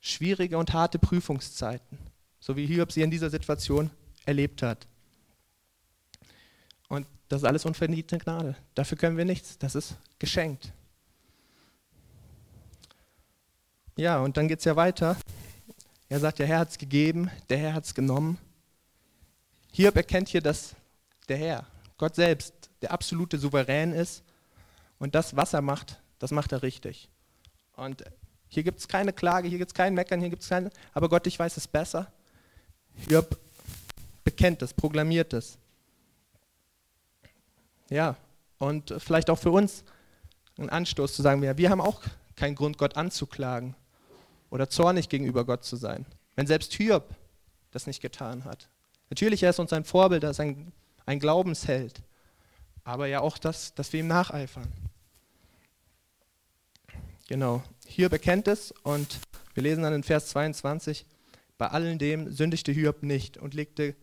[0.00, 1.96] schwierige und harte Prüfungszeiten,
[2.38, 3.90] so wie Hiob sie in dieser Situation
[4.26, 4.86] erlebt hat.
[6.88, 8.54] Und das ist alles unverdiente Gnade.
[8.74, 9.56] Dafür können wir nichts.
[9.56, 10.74] Das ist geschenkt.
[13.98, 15.16] Ja, und dann geht es ja weiter.
[16.10, 18.36] Er sagt, der Herr hat es gegeben, der Herr hat es genommen.
[19.72, 20.76] Hiob erkennt hier, dass
[21.28, 24.22] der Herr, Gott selbst, der absolute Souverän ist
[24.98, 27.08] und das, was er macht, das macht er richtig.
[27.74, 28.04] Und
[28.48, 31.08] hier gibt es keine Klage, hier gibt es kein Meckern, hier gibt es keine, aber
[31.08, 32.12] Gott, ich weiß es besser.
[33.08, 33.38] Hiob
[34.24, 35.56] bekennt es, proklamiert es.
[37.88, 38.16] Ja,
[38.58, 39.84] und vielleicht auch für uns
[40.58, 42.02] ein Anstoß zu sagen, wir haben auch
[42.34, 43.74] keinen Grund, Gott anzuklagen
[44.50, 46.06] oder zornig gegenüber Gott zu sein.
[46.34, 47.14] Wenn selbst Hiob
[47.70, 48.68] das nicht getan hat.
[49.10, 50.72] Natürlich, er ist uns ein Vorbild, er ist ein,
[51.04, 52.02] ein Glaubensheld,
[52.84, 54.72] aber ja auch das, dass wir ihm nacheifern.
[57.28, 59.18] Genau, Hiob erkennt es und
[59.54, 61.06] wir lesen dann in Vers 22,
[61.58, 63.94] bei allen dem sündigte Hiob nicht und legte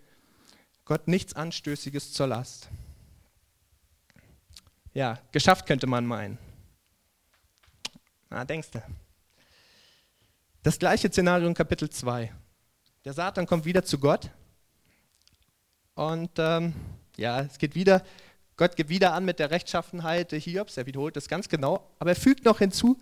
[0.85, 2.69] Gott nichts Anstößiges zur Last.
[4.93, 6.37] Ja, geschafft könnte man meinen.
[8.29, 8.81] Na, denkst du.
[10.63, 12.31] Das gleiche Szenario in Kapitel 2.
[13.03, 14.29] Der Satan kommt wieder zu Gott
[15.93, 16.73] und ähm,
[17.17, 18.01] ja, es geht wieder,
[18.55, 22.15] Gott geht wieder an mit der Rechtschaffenheit Hiobs, er wiederholt das ganz genau, aber er
[22.15, 22.97] fügt noch hinzu,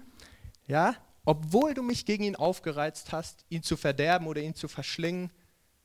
[0.65, 5.29] ja, obwohl du mich gegen ihn aufgereizt hast, ihn zu verderben oder ihn zu verschlingen,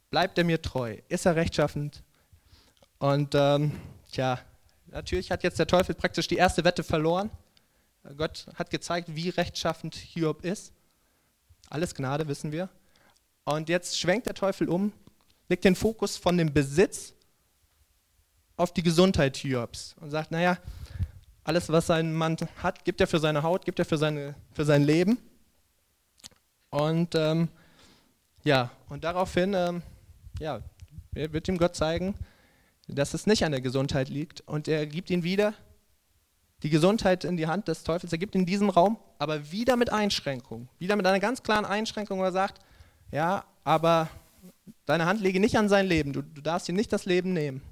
[0.09, 2.03] bleibt er mir treu, ist er rechtschaffend.
[2.99, 3.73] Und ähm,
[4.12, 4.41] tja,
[4.87, 7.29] natürlich hat jetzt der Teufel praktisch die erste Wette verloren.
[8.17, 10.73] Gott hat gezeigt, wie rechtschaffend Hiob ist.
[11.69, 12.69] Alles Gnade, wissen wir.
[13.45, 14.93] Und jetzt schwenkt der Teufel um,
[15.49, 17.15] legt den Fokus von dem Besitz
[18.57, 20.59] auf die Gesundheit Hiobs und sagt, naja,
[21.45, 24.65] alles, was sein Mann hat, gibt er für seine Haut, gibt er für, seine, für
[24.65, 25.19] sein Leben.
[26.71, 27.49] Und ähm,
[28.43, 29.83] ja, und daraufhin ähm,
[30.41, 30.61] ja,
[31.13, 32.15] wird ihm Gott zeigen,
[32.89, 34.41] dass es nicht an der Gesundheit liegt.
[34.43, 35.55] Und er gibt ihn wieder
[36.63, 38.13] die Gesundheit in die Hand des Teufels.
[38.13, 40.69] Er gibt ihn diesen Raum, aber wieder mit Einschränkung.
[40.79, 42.61] Wieder mit einer ganz klaren Einschränkung, wo er sagt,
[43.11, 44.09] ja, aber
[44.85, 46.13] deine Hand lege nicht an sein Leben.
[46.13, 47.63] Du, du darfst ihm nicht das Leben nehmen.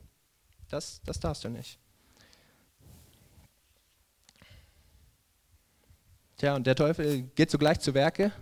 [0.69, 1.79] Das, das darfst du nicht.
[6.37, 8.33] Tja, und der Teufel geht sogleich zu Werke,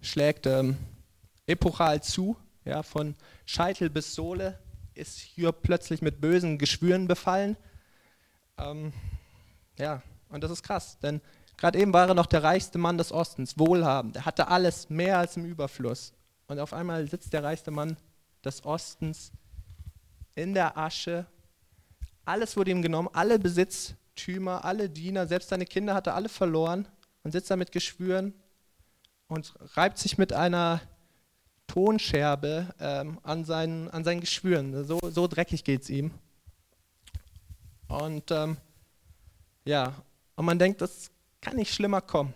[0.00, 0.78] schlägt ähm,
[1.46, 4.58] epochal zu, ja, von Scheitel bis Sohle
[4.94, 7.56] ist hier plötzlich mit bösen Geschwüren befallen.
[8.58, 8.92] Ähm,
[9.78, 11.20] ja, und das ist krass, denn
[11.58, 14.16] gerade eben war er noch der reichste Mann des Ostens, wohlhabend.
[14.16, 16.14] Er hatte alles, mehr als im Überfluss.
[16.46, 17.98] Und auf einmal sitzt der reichste Mann
[18.42, 19.32] des Ostens
[20.34, 21.26] in der Asche.
[22.24, 26.88] Alles wurde ihm genommen, alle Besitztümer, alle Diener, selbst seine Kinder hatte alle verloren
[27.22, 28.32] und sitzt da mit Geschwüren
[29.26, 30.80] und reibt sich mit einer
[31.66, 34.84] Tonscherbe ähm, an, seinen, an seinen Geschwüren.
[34.84, 36.12] So, so dreckig geht es ihm.
[37.88, 38.56] Und ähm,
[39.64, 39.94] ja,
[40.36, 41.10] und man denkt, das
[41.40, 42.34] kann nicht schlimmer kommen.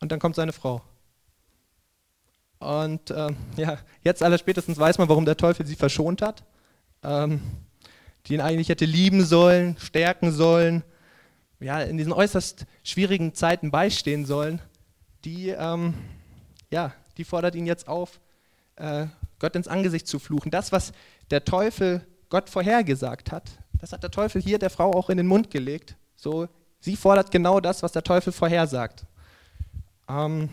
[0.00, 0.82] Und dann kommt seine Frau.
[2.58, 6.44] Und ähm, ja, jetzt allerspätestens weiß man, warum der Teufel sie verschont hat.
[7.02, 7.40] Ähm,
[8.26, 10.82] die ihn eigentlich hätte lieben sollen, stärken sollen,
[11.60, 14.60] ja, in diesen äußerst schwierigen Zeiten beistehen sollen,
[15.24, 15.94] die, ähm,
[16.70, 18.20] ja, die fordert ihn jetzt auf,
[18.76, 19.06] äh,
[19.38, 20.50] Gott ins Angesicht zu fluchen.
[20.50, 20.92] Das, was
[21.30, 25.26] der Teufel Gott vorhergesagt hat, das hat der Teufel hier der Frau auch in den
[25.26, 25.96] Mund gelegt.
[26.16, 26.48] So,
[26.80, 29.04] sie fordert genau das, was der Teufel vorhersagt.
[30.08, 30.48] Ähm,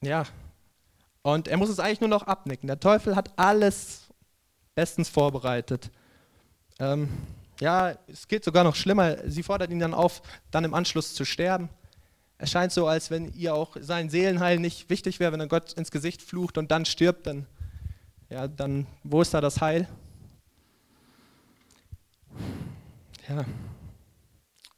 [0.00, 0.24] ja,
[1.22, 2.66] und er muss es eigentlich nur noch abnicken.
[2.68, 4.02] Der Teufel hat alles
[4.74, 5.90] bestens vorbereitet.
[6.78, 7.08] Ähm,
[7.60, 9.16] ja, es geht sogar noch schlimmer.
[9.28, 11.68] Sie fordert ihn dann auf, dann im Anschluss zu sterben.
[12.38, 15.72] Es scheint so, als wenn ihr auch sein Seelenheil nicht wichtig wäre, wenn er Gott
[15.72, 17.46] ins Gesicht flucht und dann stirbt, dann,
[18.28, 19.88] ja, dann wo ist da das Heil?
[23.28, 23.44] Ja,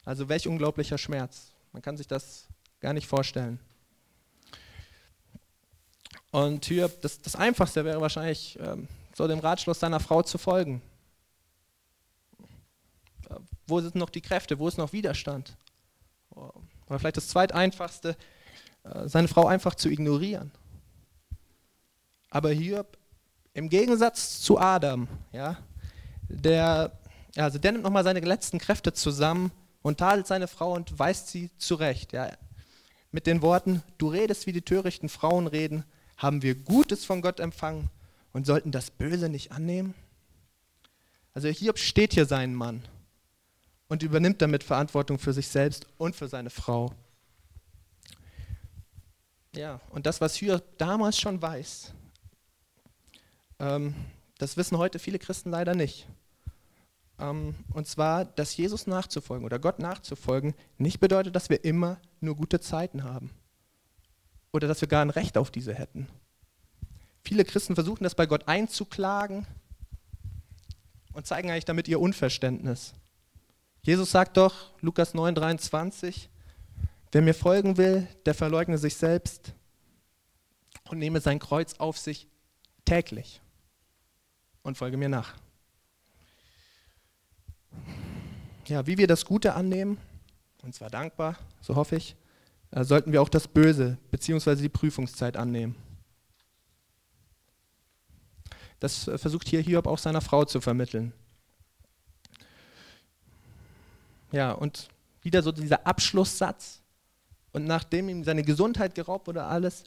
[0.08, 1.52] also welch unglaublicher Schmerz.
[1.70, 2.48] Man kann sich das
[2.80, 3.60] gar nicht vorstellen.
[6.30, 10.80] Und hier, das, das Einfachste wäre wahrscheinlich, ähm, so dem Ratschluss seiner Frau zu folgen.
[13.66, 14.58] Wo sind noch die Kräfte?
[14.58, 15.54] Wo ist noch Widerstand?
[16.30, 18.16] Oder vielleicht das zweiteinfachste,
[18.84, 20.52] äh, seine Frau einfach zu ignorieren.
[22.30, 22.86] Aber hier,
[23.52, 25.58] im Gegensatz zu Adam, ja,
[26.28, 26.98] der,
[27.36, 31.50] also der nimmt nochmal seine letzten Kräfte zusammen und tadelt seine Frau und weist sie
[31.58, 32.12] zurecht.
[32.12, 32.30] Ja,
[33.10, 35.84] mit den Worten, du redest wie die törichten Frauen reden,
[36.16, 37.90] haben wir Gutes von Gott empfangen
[38.32, 39.94] und sollten das Böse nicht annehmen?
[41.32, 42.82] Also Hiob steht hier seinen Mann
[43.88, 46.92] und übernimmt damit Verantwortung für sich selbst und für seine Frau.
[49.54, 51.92] Ja, und das, was Hiob damals schon weiß,
[53.60, 53.94] ähm,
[54.38, 56.06] das wissen heute viele Christen leider nicht.
[57.18, 62.36] Ähm, und zwar, dass Jesus nachzufolgen oder Gott nachzufolgen nicht bedeutet, dass wir immer nur
[62.36, 63.30] gute Zeiten haben.
[64.52, 66.08] Oder dass wir gar ein Recht auf diese hätten.
[67.22, 69.46] Viele Christen versuchen das bei Gott einzuklagen
[71.12, 72.94] und zeigen eigentlich damit ihr Unverständnis.
[73.82, 76.30] Jesus sagt doch, Lukas 9, 23,
[77.12, 79.52] wer mir folgen will, der verleugne sich selbst
[80.88, 82.28] und nehme sein Kreuz auf sich
[82.84, 83.40] täglich
[84.62, 85.34] und folge mir nach.
[88.66, 89.98] Ja, wie wir das Gute annehmen,
[90.62, 92.16] und zwar dankbar, so hoffe ich,
[92.70, 94.56] äh, sollten wir auch das Böse bzw.
[94.56, 95.74] die Prüfungszeit annehmen.
[98.80, 101.12] Das äh, versucht hier Hiob auch seiner Frau zu vermitteln.
[104.30, 104.88] Ja, und
[105.22, 106.82] wieder so dieser Abschlusssatz.
[107.52, 109.84] Und nachdem ihm seine Gesundheit geraubt wurde, alles,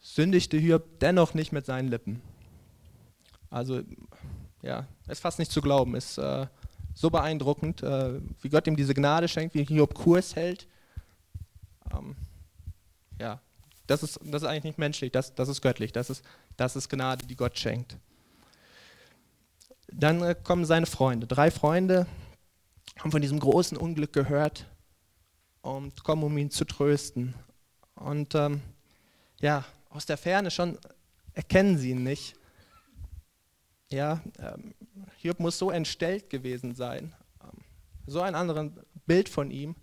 [0.00, 2.20] sündigte Hiob dennoch nicht mit seinen Lippen.
[3.50, 3.82] Also,
[4.62, 6.46] ja, ist fast nicht zu glauben, ist äh,
[6.94, 10.66] so beeindruckend, äh, wie Gott ihm diese Gnade schenkt, wie Hiob Kurs hält.
[11.92, 12.16] Ähm,
[13.20, 13.40] ja,
[13.86, 16.24] das ist, das ist eigentlich nicht menschlich, das, das ist göttlich, das ist,
[16.56, 17.96] das ist Gnade, die Gott schenkt.
[19.92, 22.06] Dann äh, kommen seine Freunde, drei Freunde
[22.98, 24.66] haben von diesem großen Unglück gehört
[25.62, 27.34] und kommen, um ihn zu trösten.
[27.94, 28.60] Und ähm,
[29.40, 30.78] ja, aus der Ferne schon
[31.34, 32.34] erkennen sie ihn nicht.
[33.92, 34.74] Ja, ähm,
[35.16, 37.58] Hiob muss so entstellt gewesen sein, ähm,
[38.06, 38.70] so ein anderes
[39.06, 39.74] Bild von ihm.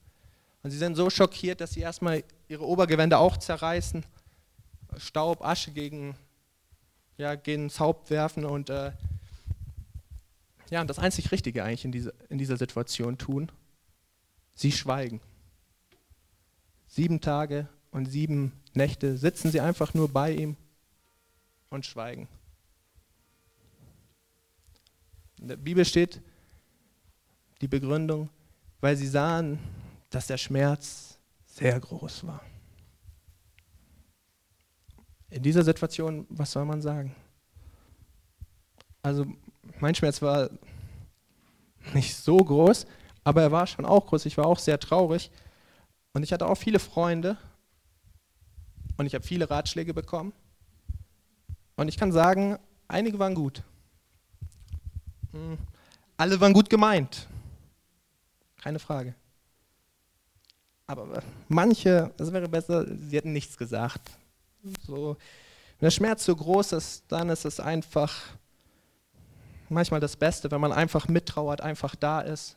[0.64, 4.06] Und sie sind so schockiert, dass sie erstmal ihre Obergewände auch zerreißen,
[4.98, 6.16] Staub, Asche gegen,
[7.18, 8.92] ja, gegen ins Haupt werfen und äh,
[10.70, 13.52] ja, das einzig Richtige eigentlich in, diese, in dieser Situation tun.
[14.56, 15.22] Sie schweigen.
[16.88, 20.56] Sieben Tage und sieben Nächte sitzen sie einfach nur bei ihm
[21.70, 22.28] und schweigen.
[25.48, 26.20] In der Bibel steht
[27.62, 28.28] die Begründung,
[28.82, 29.58] weil sie sahen,
[30.10, 32.42] dass der Schmerz sehr groß war.
[35.30, 37.16] In dieser Situation, was soll man sagen?
[39.02, 39.26] Also
[39.80, 40.50] mein Schmerz war
[41.94, 42.86] nicht so groß,
[43.24, 44.26] aber er war schon auch groß.
[44.26, 45.32] Ich war auch sehr traurig
[46.12, 47.38] und ich hatte auch viele Freunde
[48.98, 50.34] und ich habe viele Ratschläge bekommen.
[51.78, 53.64] Und ich kann sagen, einige waren gut.
[55.38, 55.58] Hm,
[56.18, 57.28] alle waren gut gemeint.
[58.62, 59.14] Keine Frage.
[60.88, 64.02] Aber manche, es wäre besser, sie hätten nichts gesagt.
[64.86, 65.18] So,
[65.80, 68.14] wenn der Schmerz so groß ist, dann ist es einfach
[69.70, 72.56] manchmal das Beste, wenn man einfach mittrauert, einfach da ist.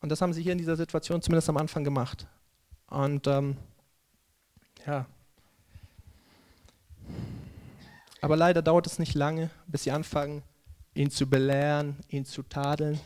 [0.00, 2.26] Und das haben sie hier in dieser Situation zumindest am Anfang gemacht.
[2.88, 3.56] Und ähm,
[4.86, 5.06] ja.
[8.20, 10.42] Aber leider dauert es nicht lange, bis sie anfangen,
[10.94, 13.00] ihn zu belehren, ihn zu tadeln.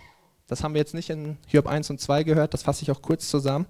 [0.46, 3.02] Das haben wir jetzt nicht in Hiob 1 und 2 gehört, das fasse ich auch
[3.02, 3.66] kurz zusammen.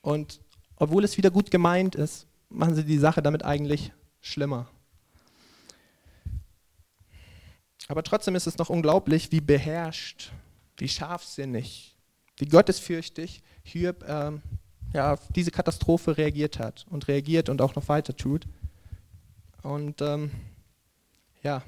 [0.00, 0.40] Und
[0.76, 4.68] obwohl es wieder gut gemeint ist, machen sie die Sache damit eigentlich schlimmer.
[7.88, 10.32] Aber trotzdem ist es noch unglaublich, wie beherrscht,
[10.76, 11.96] wie scharfsinnig,
[12.36, 14.42] wie gottesfürchtig Hiob ähm,
[14.92, 18.46] ja, auf diese Katastrophe reagiert hat und reagiert und auch noch weiter tut.
[19.62, 20.30] Und ähm,
[21.42, 21.62] ja,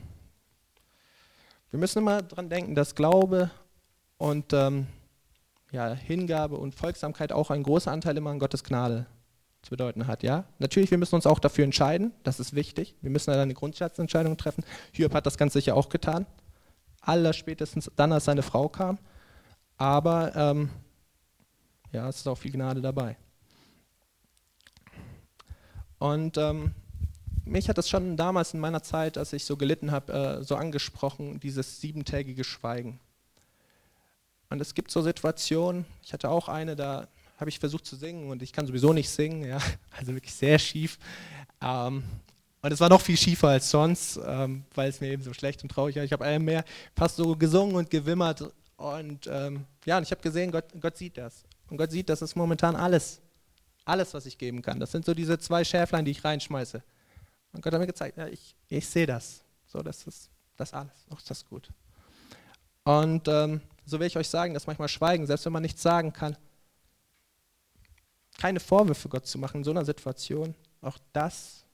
[1.75, 3.51] wir müssen immer daran denken, dass Glaube
[4.17, 4.87] und ähm,
[5.73, 9.07] ja, Hingabe und Folgsamkeit auch einen großen Anteil immer an Gottes Gnade
[9.61, 10.23] zu bedeuten hat.
[10.23, 10.45] Ja?
[10.61, 12.95] Natürlich, wir müssen uns auch dafür entscheiden, das ist wichtig.
[13.01, 14.63] Wir müssen eine Grundsatzentscheidung treffen.
[14.93, 16.27] Hiob hat das ganz sicher auch getan.
[17.01, 19.01] Aller spätestens dann, als seine Frau kam.
[19.77, 20.71] Aber ähm,
[21.91, 23.17] ja, es ist auch viel Gnade dabei.
[25.99, 26.73] Und ähm,
[27.45, 30.57] mich hat das schon damals in meiner Zeit, als ich so gelitten habe, äh, so
[30.57, 33.01] angesprochen, dieses siebentägige Schweigen.
[34.51, 38.31] Und es gibt so Situationen, ich hatte auch eine, da habe ich versucht zu singen
[38.31, 39.59] und ich kann sowieso nicht singen, ja,
[39.99, 40.99] also wirklich sehr schief.
[41.61, 42.05] Ähm,
[42.63, 45.63] und es war noch viel schiefer als sonst, ähm, weil es mir eben so schlecht
[45.63, 46.05] und traurig war.
[46.05, 46.65] Ich habe mehr
[46.95, 48.43] fast so gesungen und gewimmert
[48.77, 51.45] und ähm, ja, und ich habe gesehen, Gott, Gott sieht das.
[51.69, 53.21] Und Gott sieht, das ist momentan alles.
[53.85, 54.81] Alles, was ich geben kann.
[54.81, 56.83] Das sind so diese zwei Schäflein, die ich reinschmeiße.
[57.55, 59.43] Und Gott hat mir gezeigt, ja, ich, ich sehe das.
[59.67, 61.07] So, das ist das alles.
[61.11, 61.69] Auch ist das gut.
[62.85, 66.13] Und ähm, so will ich euch sagen, dass manchmal Schweigen, selbst wenn man nichts sagen
[66.13, 66.37] kann,
[68.39, 71.65] keine Vorwürfe Gott zu machen in so einer Situation, auch das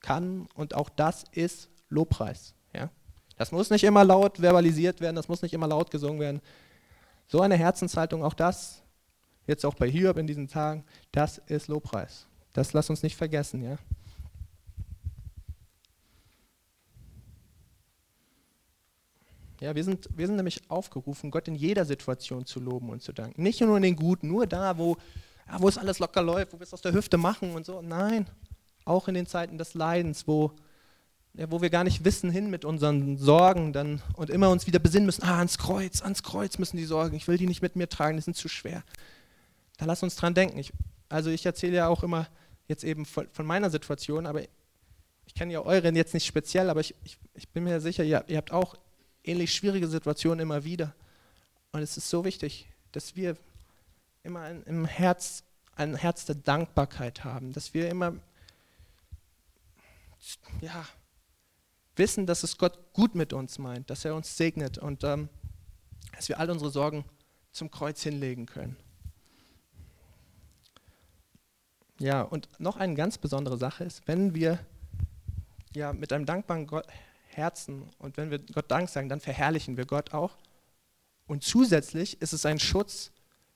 [0.00, 2.54] kann und auch das ist Lobpreis.
[2.72, 2.90] Ja?
[3.36, 6.40] Das muss nicht immer laut verbalisiert werden, das muss nicht immer laut gesungen werden.
[7.28, 8.82] So eine Herzenshaltung, auch das,
[9.46, 12.26] jetzt auch bei Hiob in diesen Tagen, das ist Lobpreis.
[12.52, 13.62] Das lass uns nicht vergessen.
[13.62, 13.76] Ja?
[19.60, 23.12] Ja, wir sind, wir sind nämlich aufgerufen, Gott in jeder Situation zu loben und zu
[23.12, 23.42] danken.
[23.42, 24.96] Nicht nur in den Guten, nur da, wo,
[25.48, 27.80] ja, wo es alles locker läuft, wo wir es aus der Hüfte machen und so.
[27.80, 28.26] Nein,
[28.84, 30.52] auch in den Zeiten des Leidens, wo,
[31.32, 34.78] ja, wo wir gar nicht wissen hin mit unseren Sorgen dann und immer uns wieder
[34.78, 37.76] besinnen müssen, ah, ans Kreuz, ans Kreuz müssen die Sorgen, ich will die nicht mit
[37.76, 38.82] mir tragen, die sind zu schwer.
[39.78, 40.58] Da lass uns dran denken.
[40.58, 40.72] Ich,
[41.08, 42.26] also ich erzähle ja auch immer
[42.68, 46.80] jetzt eben von, von meiner Situation, aber ich kenne ja euren jetzt nicht speziell, aber
[46.80, 48.76] ich, ich, ich bin mir sicher, ihr, ihr habt auch
[49.26, 50.94] ähnlich schwierige Situationen immer wieder.
[51.72, 53.36] Und es ist so wichtig, dass wir
[54.22, 55.42] immer ein, im Herz
[55.76, 58.14] ein Herz der Dankbarkeit haben, dass wir immer
[60.60, 60.86] ja,
[61.96, 65.28] wissen, dass es Gott gut mit uns meint, dass er uns segnet und ähm,
[66.14, 67.04] dass wir all unsere Sorgen
[67.52, 68.76] zum Kreuz hinlegen können.
[71.98, 74.58] Ja, und noch eine ganz besondere Sache ist, wenn wir
[75.74, 76.86] ja mit einem dankbaren Gott,
[77.36, 80.36] Herzen und wenn wir Gott Dank sagen, dann verherrlichen wir Gott auch.
[81.26, 83.12] Und zusätzlich ist es ein Schutz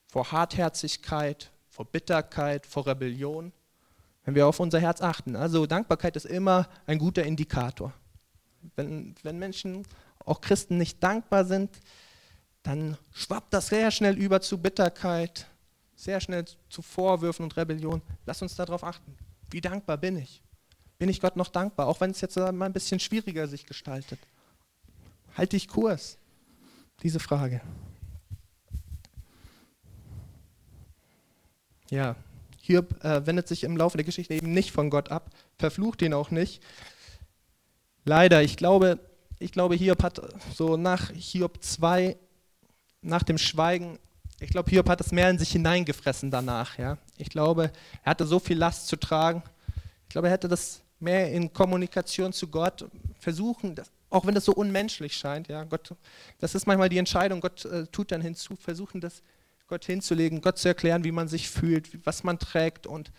[0.07, 3.53] vor Hartherzigkeit, vor Bitterkeit, vor Rebellion,
[4.25, 5.35] wenn wir auf unser Herz achten.
[5.35, 7.93] Also Dankbarkeit ist immer ein guter Indikator.
[8.75, 9.85] Wenn, wenn Menschen,
[10.25, 11.79] auch Christen, nicht dankbar sind,
[12.61, 15.47] dann schwappt das sehr schnell über zu Bitterkeit,
[15.95, 18.01] sehr schnell zu Vorwürfen und Rebellion.
[18.25, 19.17] Lass uns darauf achten.
[19.49, 20.43] Wie dankbar bin ich?
[21.01, 24.19] Bin ich Gott noch dankbar, auch wenn es jetzt mal ein bisschen schwieriger sich gestaltet?
[25.35, 26.19] Halte ich Kurs?
[27.01, 27.59] Diese Frage.
[31.89, 32.15] Ja,
[32.61, 36.13] Hiob äh, wendet sich im Laufe der Geschichte eben nicht von Gott ab, verflucht ihn
[36.13, 36.61] auch nicht.
[38.05, 38.99] Leider, ich glaube,
[39.39, 40.21] ich glaube, Hiob hat
[40.53, 42.15] so nach Hiob 2,
[43.01, 43.97] nach dem Schweigen,
[44.39, 46.77] ich glaube, Hiob hat das mehr in sich hineingefressen danach.
[46.77, 46.99] Ja?
[47.17, 47.71] Ich glaube,
[48.03, 49.41] er hatte so viel Last zu tragen.
[50.03, 52.85] Ich glaube, er hätte das mehr in Kommunikation zu Gott
[53.19, 53.75] versuchen,
[54.09, 55.95] auch wenn das so unmenschlich scheint, ja, Gott,
[56.39, 59.23] das ist manchmal die Entscheidung, Gott äh, tut dann hinzu, versuchen das
[59.67, 63.11] Gott hinzulegen, Gott zu erklären, wie man sich fühlt, was man trägt und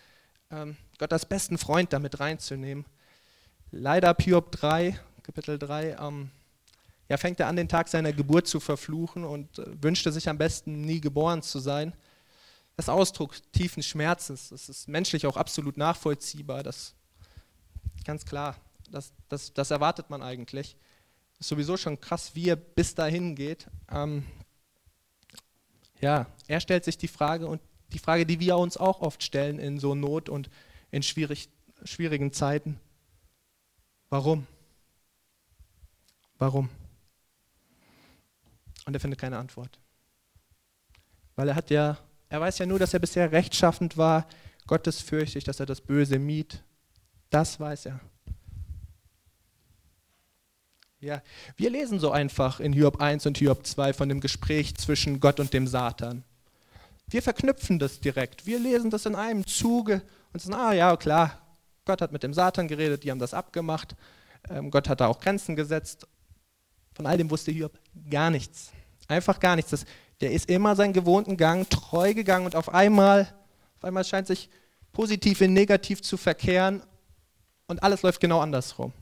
[0.51, 2.85] ähm, Gott als besten Freund damit reinzunehmen.
[3.71, 6.29] Leider Hiob 3, Kapitel 3, ähm,
[7.09, 10.37] ja, fängt er an, den Tag seiner Geburt zu verfluchen und äh, wünschte sich am
[10.37, 11.93] besten nie geboren zu sein.
[12.75, 16.93] Das Ausdruck tiefen Schmerzens, das ist menschlich auch absolut nachvollziehbar, das
[18.05, 18.55] Ganz klar,
[18.89, 20.77] das, das, das erwartet man eigentlich.
[21.39, 23.67] Ist sowieso schon krass, wie er bis dahin geht.
[23.91, 24.25] Ähm,
[25.99, 27.61] ja, er stellt sich die Frage und
[27.93, 30.49] die Frage, die wir uns auch oft stellen in so Not und
[30.91, 31.49] in schwierig,
[31.83, 32.79] schwierigen Zeiten.
[34.09, 34.47] Warum?
[36.37, 36.69] Warum?
[38.85, 39.79] Und er findet keine Antwort.
[41.35, 41.97] Weil er hat ja,
[42.29, 44.27] er weiß ja nur, dass er bisher rechtschaffend war,
[44.67, 46.63] gottesfürchtig, dass er das Böse mied,
[47.33, 47.99] das weiß er.
[50.99, 51.21] Ja,
[51.57, 55.39] wir lesen so einfach in Hiob 1 und Hiob 2 von dem Gespräch zwischen Gott
[55.39, 56.23] und dem Satan.
[57.07, 58.45] Wir verknüpfen das direkt.
[58.45, 61.41] Wir lesen das in einem Zuge und sagen, ah ja, klar,
[61.85, 63.95] Gott hat mit dem Satan geredet, die haben das abgemacht.
[64.49, 66.07] Ähm, Gott hat da auch Grenzen gesetzt.
[66.93, 67.77] Von all dem wusste Hiob
[68.09, 68.71] gar nichts.
[69.07, 69.71] Einfach gar nichts.
[69.71, 69.85] Das,
[70.21, 73.33] der ist immer seinen gewohnten Gang treu gegangen und auf einmal,
[73.77, 74.49] auf einmal scheint sich
[74.93, 76.83] positiv in negativ zu verkehren
[77.67, 78.93] und alles läuft genau andersrum.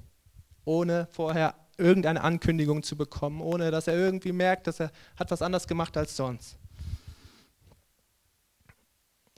[0.66, 5.42] Ohne vorher irgendeine Ankündigung zu bekommen, ohne dass er irgendwie merkt, dass er hat was
[5.42, 6.58] anders gemacht als sonst.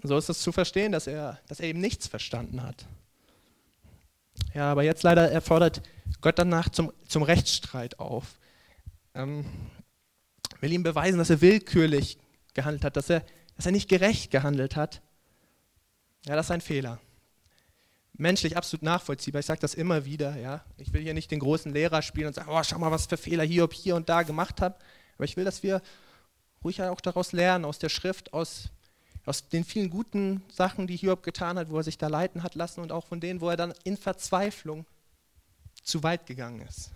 [0.03, 2.85] So ist es zu verstehen, dass er, dass er eben nichts verstanden hat.
[4.53, 5.81] Ja, aber jetzt leider erfordert
[6.19, 8.37] Gott danach zum, zum Rechtsstreit auf.
[9.15, 9.45] Ähm,
[10.59, 12.17] will ihm beweisen, dass er willkürlich
[12.53, 13.23] gehandelt hat, dass er,
[13.55, 15.01] dass er nicht gerecht gehandelt hat.
[16.25, 16.99] Ja, das ist ein Fehler
[18.13, 19.39] menschlich absolut nachvollziehbar.
[19.39, 20.37] Ich sage das immer wieder.
[20.37, 20.63] Ja.
[20.77, 23.17] Ich will hier nicht den großen Lehrer spielen und sagen, oh, schau mal, was für
[23.17, 24.81] Fehler Hiob hier und da gemacht hat.
[25.15, 25.81] Aber ich will, dass wir
[26.63, 28.69] ruhig auch daraus lernen, aus der Schrift, aus,
[29.25, 32.55] aus den vielen guten Sachen, die Hiob getan hat, wo er sich da leiten hat
[32.55, 34.85] lassen und auch von denen, wo er dann in Verzweiflung
[35.83, 36.91] zu weit gegangen ist.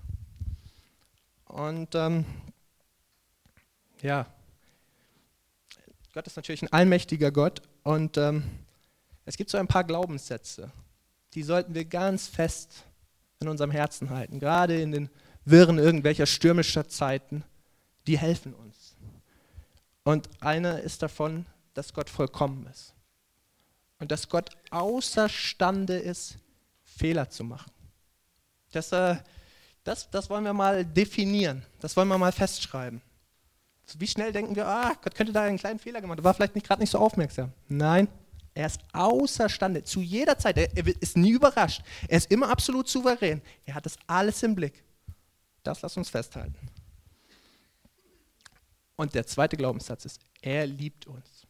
[1.46, 2.26] Und ähm,
[4.02, 4.28] ja,
[6.14, 8.44] Gott ist natürlich ein allmächtiger Gott und ähm,
[9.26, 10.72] es gibt so ein paar Glaubenssätze,
[11.38, 12.84] die sollten wir ganz fest
[13.40, 15.08] in unserem Herzen halten, gerade in den
[15.46, 17.44] Wirren irgendwelcher stürmischer Zeiten,
[18.08, 18.96] die helfen uns.
[20.04, 22.96] Und einer ist davon, dass Gott vollkommen ist
[24.00, 26.40] und dass Gott außerstande ist,
[26.82, 27.72] Fehler zu machen.
[28.72, 29.18] Das, äh,
[29.84, 33.00] das, das wollen wir mal definieren, das wollen wir mal festschreiben.
[34.00, 36.56] Wie schnell denken wir, ah, Gott könnte da einen kleinen Fehler gemacht, haben, war vielleicht
[36.56, 37.54] nicht gerade nicht so aufmerksam.
[37.68, 38.08] Nein,
[38.58, 40.58] er ist außerstande, zu jeder Zeit.
[40.58, 41.84] Er, ist nie überrascht.
[42.08, 43.40] Er ist immer absolut souverän.
[43.66, 44.84] Er hat das alles im Blick.
[45.62, 46.56] Das lasst uns festhalten.
[48.96, 51.46] Und der zweite Glaubenssatz ist, er liebt uns.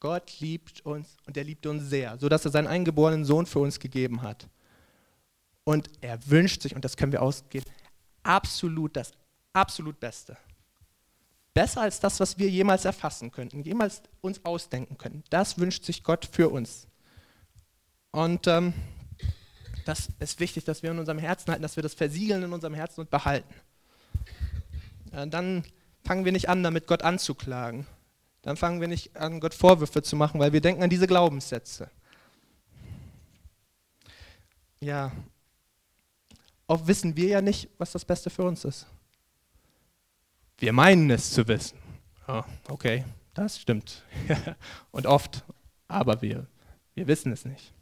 [0.00, 3.78] Gott liebt uns und er liebt uns sehr, sodass er seinen eingeborenen Sohn für uns
[3.78, 4.48] gegeben hat.
[5.62, 7.64] Und er wünscht sich, und das können wir ausgehen,
[8.24, 9.12] absolut das
[9.52, 10.36] absolut Beste.
[11.54, 15.22] Besser als das, was wir jemals erfassen könnten, jemals uns ausdenken könnten.
[15.30, 16.88] Das wünscht sich Gott für uns.
[18.10, 18.74] Und ähm,
[19.84, 22.74] das ist wichtig, dass wir in unserem Herzen halten, dass wir das versiegeln in unserem
[22.74, 23.54] Herzen und behalten.
[25.12, 25.64] Äh, dann
[26.04, 27.86] fangen wir nicht an, damit Gott anzuklagen.
[28.42, 31.88] Dann fangen wir nicht an, Gott Vorwürfe zu machen, weil wir denken an diese Glaubenssätze.
[34.80, 35.12] Ja,
[36.66, 38.86] oft wissen wir ja nicht, was das Beste für uns ist.
[40.58, 41.78] Wir meinen es zu wissen.
[42.28, 44.02] Oh, okay, das stimmt.
[44.90, 45.44] Und oft,
[45.88, 46.46] aber wir,
[46.94, 47.72] wir wissen es nicht.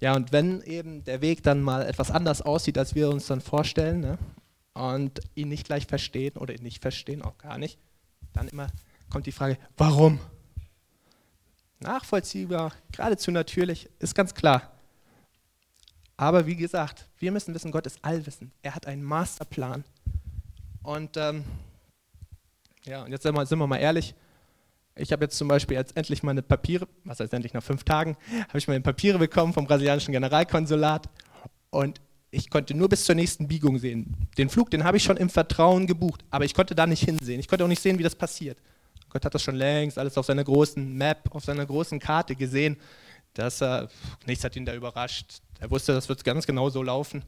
[0.00, 3.40] Ja, und wenn eben der Weg dann mal etwas anders aussieht, als wir uns dann
[3.40, 4.18] vorstellen, ne,
[4.74, 7.80] und ihn nicht gleich verstehen oder ihn nicht verstehen, auch gar nicht,
[8.32, 8.68] dann immer
[9.10, 10.20] kommt die Frage, warum?
[11.80, 14.77] Nachvollziehbar, geradezu natürlich, ist ganz klar.
[16.18, 18.52] Aber wie gesagt, wir müssen wissen, Gott ist allwissend.
[18.60, 19.84] Er hat einen Masterplan.
[20.82, 21.44] Und ähm,
[22.84, 24.14] ja, und jetzt sind wir, sind wir mal ehrlich.
[24.96, 28.16] Ich habe jetzt zum Beispiel jetzt endlich meine Papiere, was heißt endlich nach fünf Tagen,
[28.48, 31.08] habe ich meine Papiere bekommen vom brasilianischen Generalkonsulat
[31.70, 32.00] und
[32.32, 34.28] ich konnte nur bis zur nächsten Biegung sehen.
[34.36, 37.38] Den Flug, den habe ich schon im Vertrauen gebucht, aber ich konnte da nicht hinsehen.
[37.38, 38.58] Ich konnte auch nicht sehen, wie das passiert.
[39.08, 42.76] Gott hat das schon längst alles auf seiner großen Map, auf seiner großen Karte gesehen.
[43.34, 43.86] Das, äh,
[44.26, 45.42] nichts hat ihn da überrascht.
[45.60, 47.22] Er wusste, das wird ganz genau so laufen.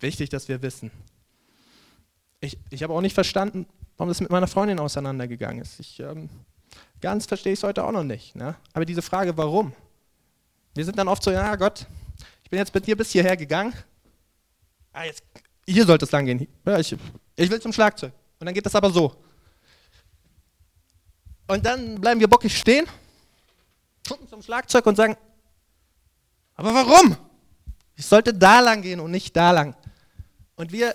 [0.00, 0.90] Wichtig, dass wir wissen.
[2.40, 3.66] Ich, ich habe auch nicht verstanden,
[3.96, 5.80] warum das mit meiner Freundin auseinandergegangen ist.
[5.80, 6.30] Ich, ähm,
[7.00, 8.36] ganz verstehe ich es heute auch noch nicht.
[8.36, 8.54] Ne?
[8.72, 9.72] Aber diese Frage, warum?
[10.74, 11.86] Wir sind dann oft so, ja Gott,
[12.44, 13.74] ich bin jetzt mit dir bis hierher gegangen.
[14.92, 15.24] Ah, jetzt,
[15.66, 16.46] hier sollte es lang gehen.
[16.64, 16.94] Ja, ich,
[17.34, 18.12] ich will zum Schlagzeug.
[18.38, 19.16] Und dann geht das aber so.
[21.48, 22.86] Und dann bleiben wir bockig stehen,
[24.06, 25.16] gucken zum Schlagzeug und sagen,
[26.58, 27.16] aber warum?
[27.94, 29.76] Ich sollte da lang gehen und nicht da lang.
[30.56, 30.94] Und wir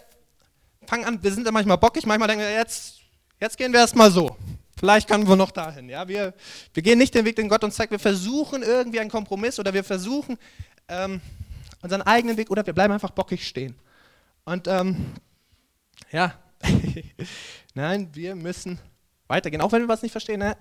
[0.86, 3.00] fangen an, wir sind dann manchmal bockig, manchmal denken wir, jetzt,
[3.40, 4.36] jetzt gehen wir erstmal so.
[4.78, 5.88] Vielleicht können wir noch dahin.
[5.88, 6.06] Ja?
[6.06, 6.34] Wir,
[6.74, 7.92] wir gehen nicht den Weg, den Gott uns zeigt.
[7.92, 10.38] Wir versuchen irgendwie einen Kompromiss oder wir versuchen
[10.90, 11.22] ähm,
[11.82, 13.76] unseren eigenen Weg oder wir bleiben einfach bockig stehen.
[14.44, 15.14] Und ähm,
[16.12, 16.34] ja,
[17.74, 18.80] nein, wir müssen
[19.28, 19.62] weitergehen.
[19.62, 20.40] Auch wenn wir was nicht verstehen.
[20.40, 20.58] Ne?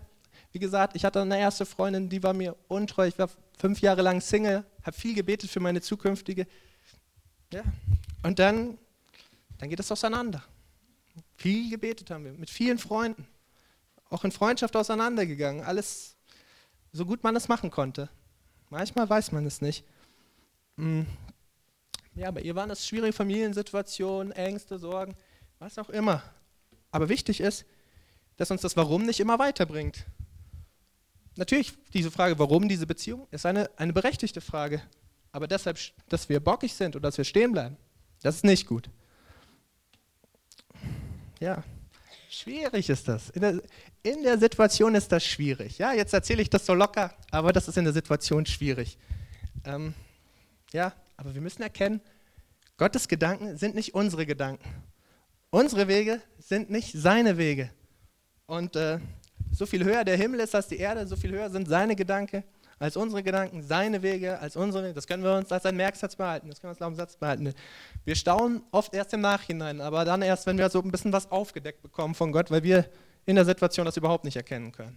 [0.53, 3.09] Wie gesagt, ich hatte eine erste Freundin, die war mir untreu.
[3.09, 3.28] Ich war
[3.59, 6.47] fünf Jahre lang Single, habe viel gebetet für meine zukünftige.
[7.53, 7.62] Ja.
[8.22, 8.78] Und dann,
[9.59, 10.43] dann geht es auseinander.
[11.37, 13.26] Viel gebetet haben wir, mit vielen Freunden.
[14.09, 15.64] Auch in Freundschaft auseinandergegangen.
[15.64, 16.16] Alles
[16.93, 18.09] so gut man es machen konnte.
[18.70, 19.85] Manchmal weiß man es nicht.
[20.76, 21.07] Hm.
[22.14, 25.16] Ja, bei ihr waren es schwierige Familiensituationen, Ängste, Sorgen,
[25.59, 26.22] was auch immer.
[26.91, 27.64] Aber wichtig ist,
[28.37, 30.05] dass uns das Warum nicht immer weiterbringt.
[31.37, 34.83] Natürlich, diese Frage, warum diese Beziehung, ist eine, eine berechtigte Frage.
[35.33, 35.78] Aber deshalb,
[36.09, 37.76] dass wir bockig sind und dass wir stehen bleiben,
[38.22, 38.91] das ist nicht gut.
[41.41, 41.64] Ja,
[42.28, 43.30] schwierig ist das.
[43.30, 43.62] In der,
[44.03, 45.78] in der Situation ist das schwierig.
[45.78, 48.99] Ja, jetzt erzähle ich das so locker, aber das ist in der Situation schwierig.
[49.64, 49.95] Ähm,
[50.72, 52.01] ja, aber wir müssen erkennen,
[52.76, 54.68] Gottes Gedanken sind nicht unsere Gedanken.
[55.51, 57.70] Unsere Wege sind nicht seine Wege.
[58.47, 58.99] Und äh,
[59.53, 62.42] so viel höher der Himmel ist als die Erde, so viel höher sind seine Gedanken
[62.82, 64.92] als unsere Gedanken, seine Wege als unsere.
[64.92, 67.55] Das können wir uns als einen Merksatz behalten, das können wir als Glaubenssatz behalten.
[68.05, 71.30] Wir staunen oft erst im Nachhinein, aber dann erst, wenn wir so ein bisschen was
[71.30, 72.90] aufgedeckt bekommen von Gott, weil wir
[73.24, 74.96] in der Situation das überhaupt nicht erkennen können.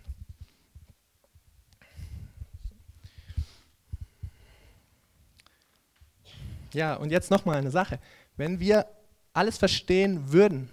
[6.73, 7.99] Ja, und jetzt nochmal eine Sache.
[8.35, 8.87] Wenn wir
[9.31, 10.71] alles verstehen würden,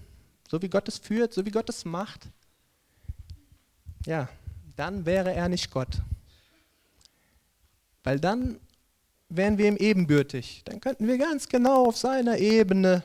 [0.48, 2.28] so wie Gott es führt, so wie Gott es macht,
[4.07, 4.28] ja,
[4.76, 6.00] dann wäre er nicht Gott.
[8.05, 8.59] Weil dann
[9.28, 10.62] wären wir ihm ebenbürtig.
[10.64, 13.03] Dann könnten wir ganz genau auf seiner Ebene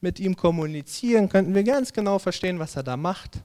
[0.00, 3.42] mit ihm kommunizieren, könnten wir ganz genau verstehen, was er da macht.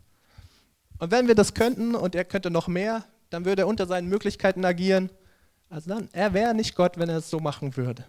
[1.00, 4.08] Und wenn wir das könnten und er könnte noch mehr, dann würde er unter seinen
[4.08, 5.10] Möglichkeiten agieren.
[5.70, 8.06] Also dann, er wäre nicht Gott, wenn er es so machen würde.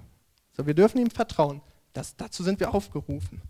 [0.57, 1.63] So, wir dürfen ihm vertrauen.
[1.95, 3.41] Das, dazu sind wir aufgerufen.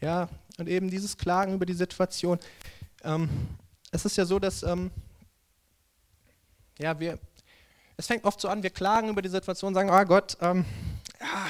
[0.00, 0.28] Ja,
[0.58, 2.38] und eben dieses Klagen über die Situation.
[3.02, 3.28] Ähm,
[3.90, 4.90] es ist ja so, dass ähm,
[6.78, 7.18] ja, wir,
[7.96, 10.64] es fängt oft so an, wir klagen über die Situation, sagen, oh Gott, ähm,
[11.20, 11.46] ja,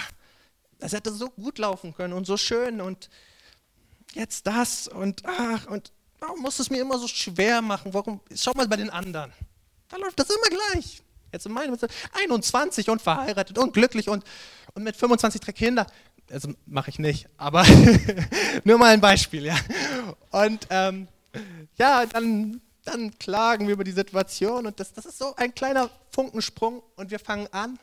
[0.79, 3.11] das hätte so gut laufen können und so schön und
[4.15, 7.93] jetzt das und ach, und warum muss es mir immer so schwer machen?
[7.93, 8.21] Warum?
[8.35, 9.33] Schau mal bei den anderen.
[9.89, 11.03] Da läuft das immer gleich.
[11.33, 11.77] Jetzt in meinem
[12.23, 14.25] 21 und verheiratet und glücklich und,
[14.73, 15.87] und mit 25 drei Kinder.
[16.31, 17.65] Also mache ich nicht, aber
[18.65, 19.57] nur mal ein Beispiel, ja.
[20.31, 21.09] Und ähm,
[21.77, 25.91] ja, dann, dann klagen wir über die Situation und das, das ist so ein kleiner
[26.11, 27.79] Funkensprung und wir fangen an,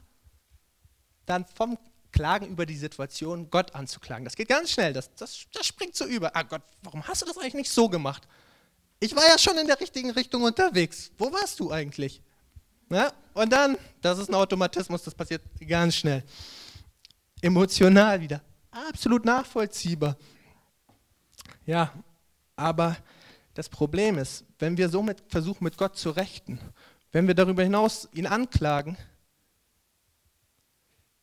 [1.25, 1.77] dann vom
[2.11, 4.23] Klagen über die Situation Gott anzuklagen.
[4.23, 6.35] Das geht ganz schnell, das, das, das springt so über.
[6.35, 8.27] Ah Gott, warum hast du das eigentlich nicht so gemacht?
[8.99, 11.11] Ich war ja schon in der richtigen Richtung unterwegs.
[11.17, 12.21] Wo warst du eigentlich?
[12.89, 13.11] Ja?
[13.33, 16.23] Und dann, das ist ein Automatismus, das passiert ganz schnell.
[17.41, 18.41] Emotional wieder.
[18.71, 20.17] Absolut nachvollziehbar.
[21.65, 21.93] Ja,
[22.55, 22.97] aber
[23.53, 26.59] das Problem ist, wenn wir somit versuchen, mit Gott zu rechten,
[27.11, 28.97] wenn wir darüber hinaus ihn anklagen,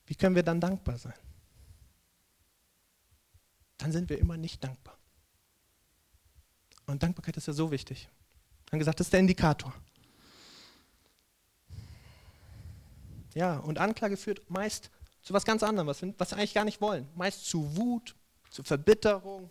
[0.07, 1.15] wie können wir dann dankbar sein?
[3.79, 4.97] Dann sind wir immer nicht dankbar.
[6.87, 8.09] Und Dankbarkeit ist ja so wichtig.
[8.67, 9.73] Dann gesagt, das ist der Indikator.
[13.35, 14.91] Ja, und Anklage führt meist
[15.23, 17.09] zu was ganz anderem, was wir, was wir eigentlich gar nicht wollen.
[17.15, 18.15] Meist zu Wut,
[18.51, 19.51] zu Verbitterung.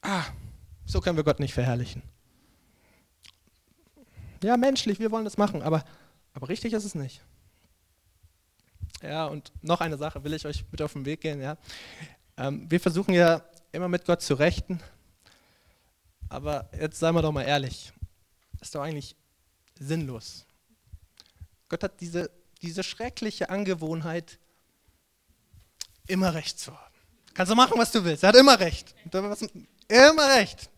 [0.00, 0.24] Ah,
[0.86, 2.02] so können wir Gott nicht verherrlichen.
[4.42, 5.84] Ja, menschlich, wir wollen das machen, aber,
[6.32, 7.22] aber richtig ist es nicht.
[9.02, 11.40] Ja, und noch eine Sache will ich euch mit auf den Weg gehen.
[11.40, 11.56] Ja.
[12.36, 13.42] Ähm, wir versuchen ja
[13.72, 14.80] immer mit Gott zu rechten,
[16.28, 17.92] aber jetzt seien wir doch mal ehrlich,
[18.60, 19.16] ist doch eigentlich
[19.78, 20.46] sinnlos.
[21.68, 24.38] Gott hat diese, diese schreckliche Angewohnheit,
[26.06, 26.92] immer recht zu haben.
[27.34, 28.22] Kannst du machen, was du willst.
[28.22, 28.94] Er hat immer recht.
[29.88, 30.70] Immer recht.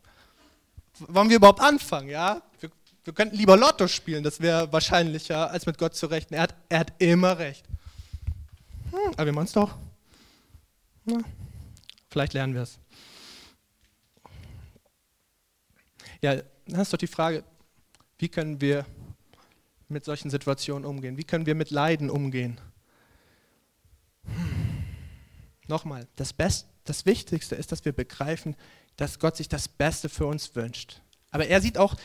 [0.98, 2.08] Wollen wir überhaupt anfangen?
[2.08, 2.42] Ja?
[2.60, 2.70] Wir,
[3.04, 6.34] wir könnten lieber Lotto spielen, das wäre wahrscheinlicher, als mit Gott zu rechten.
[6.34, 7.64] Er hat, er hat immer recht.
[8.90, 9.76] Hm, aber wir machen es doch.
[11.06, 11.18] Ja,
[12.10, 12.78] vielleicht lernen wir es.
[16.22, 17.44] Ja, dann ist doch die Frage,
[18.18, 18.86] wie können wir
[19.88, 21.18] mit solchen Situationen umgehen?
[21.18, 22.58] Wie können wir mit Leiden umgehen?
[25.64, 25.68] Hm.
[25.68, 28.56] Nochmal, das, Best, das Wichtigste ist, dass wir begreifen,
[28.96, 31.00] dass Gott sich das Beste für uns wünscht.
[31.30, 31.96] Aber er sieht auch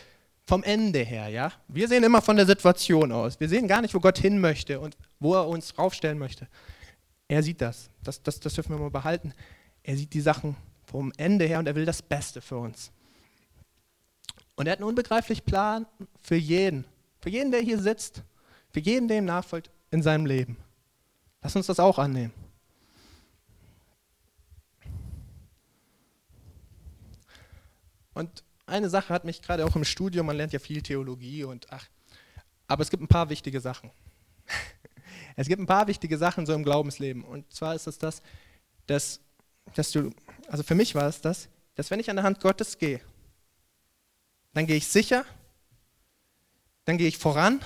[0.45, 1.51] vom Ende her, ja.
[1.67, 3.39] Wir sehen immer von der Situation aus.
[3.39, 6.47] Wir sehen gar nicht, wo Gott hin möchte und wo er uns raufstellen möchte.
[7.27, 7.91] Er sieht das.
[8.01, 9.33] Das, das, das dürfen wir mal behalten.
[9.83, 10.55] Er sieht die Sachen
[10.85, 12.91] vom Ende her und er will das Beste für uns.
[14.55, 15.85] Und er hat einen unbegreiflichen Plan
[16.23, 16.85] für jeden.
[17.21, 18.23] Für jeden, der hier sitzt.
[18.71, 20.57] Für jeden, der ihm nachfolgt in seinem Leben.
[21.41, 22.33] Lass uns das auch annehmen.
[28.19, 31.67] Und eine Sache hat mich gerade auch im Studium, man lernt ja viel Theologie und
[31.71, 31.87] ach,
[32.67, 33.91] aber es gibt ein paar wichtige Sachen.
[35.35, 37.23] Es gibt ein paar wichtige Sachen so im Glaubensleben.
[37.23, 38.21] Und zwar ist es das,
[38.87, 39.21] dass,
[39.73, 40.11] dass du,
[40.49, 42.99] also für mich war es das, dass wenn ich an der Hand Gottes gehe,
[44.51, 45.23] dann gehe ich sicher,
[46.83, 47.63] dann gehe ich voran,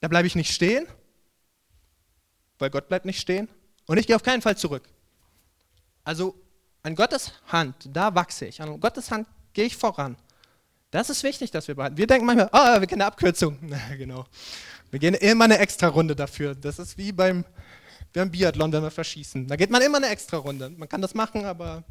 [0.00, 0.88] da bleibe ich nicht stehen,
[2.58, 3.46] weil Gott bleibt nicht stehen
[3.86, 4.88] und ich gehe auf keinen Fall zurück.
[6.02, 6.34] Also
[6.84, 10.16] an Gottes Hand, da wachse ich, an Gottes Hand gehe ich voran.
[10.90, 11.96] Das ist wichtig, dass wir behalten.
[11.96, 13.58] Wir denken manchmal, oh, wir kennen eine Abkürzung.
[13.62, 14.26] Na, genau.
[14.90, 16.54] Wir gehen immer eine extra Runde dafür.
[16.54, 17.44] Das ist wie beim,
[18.12, 19.48] beim Biathlon, wenn wir verschießen.
[19.48, 20.70] Da geht man immer eine extra Runde.
[20.70, 21.82] Man kann das machen, aber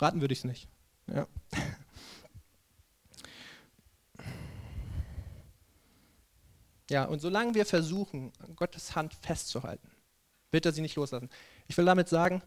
[0.00, 0.66] raten würde ich es nicht.
[1.06, 1.28] Ja.
[6.90, 9.90] ja, und solange wir versuchen, Gottes Hand festzuhalten,
[10.50, 11.28] wird er sie nicht loslassen.
[11.68, 12.42] Ich will damit sagen,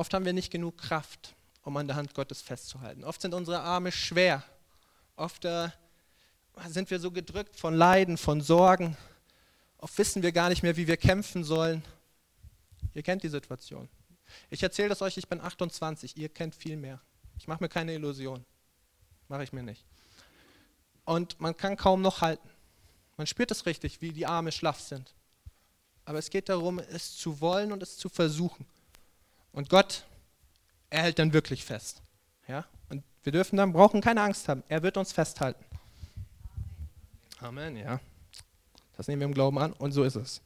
[0.00, 3.04] oft haben wir nicht genug Kraft, um an der Hand Gottes festzuhalten.
[3.04, 4.42] Oft sind unsere Arme schwer.
[5.14, 5.68] Oft äh,
[6.68, 8.96] sind wir so gedrückt von Leiden, von Sorgen.
[9.76, 11.84] Oft wissen wir gar nicht mehr, wie wir kämpfen sollen.
[12.94, 13.90] Ihr kennt die Situation.
[14.48, 16.98] Ich erzähle das euch, ich bin 28, ihr kennt viel mehr.
[17.36, 18.42] Ich mache mir keine Illusion.
[19.28, 19.84] Mache ich mir nicht.
[21.04, 22.48] Und man kann kaum noch halten.
[23.18, 25.12] Man spürt es richtig, wie die Arme schlaff sind.
[26.06, 28.64] Aber es geht darum, es zu wollen und es zu versuchen.
[29.52, 30.04] Und Gott,
[30.90, 32.02] er hält dann wirklich fest.
[32.46, 32.64] Ja?
[32.88, 34.62] Und wir dürfen dann, brauchen keine Angst haben.
[34.68, 35.64] Er wird uns festhalten.
[37.40, 38.00] Amen, ja.
[38.96, 40.42] Das nehmen wir im Glauben an und so ist es.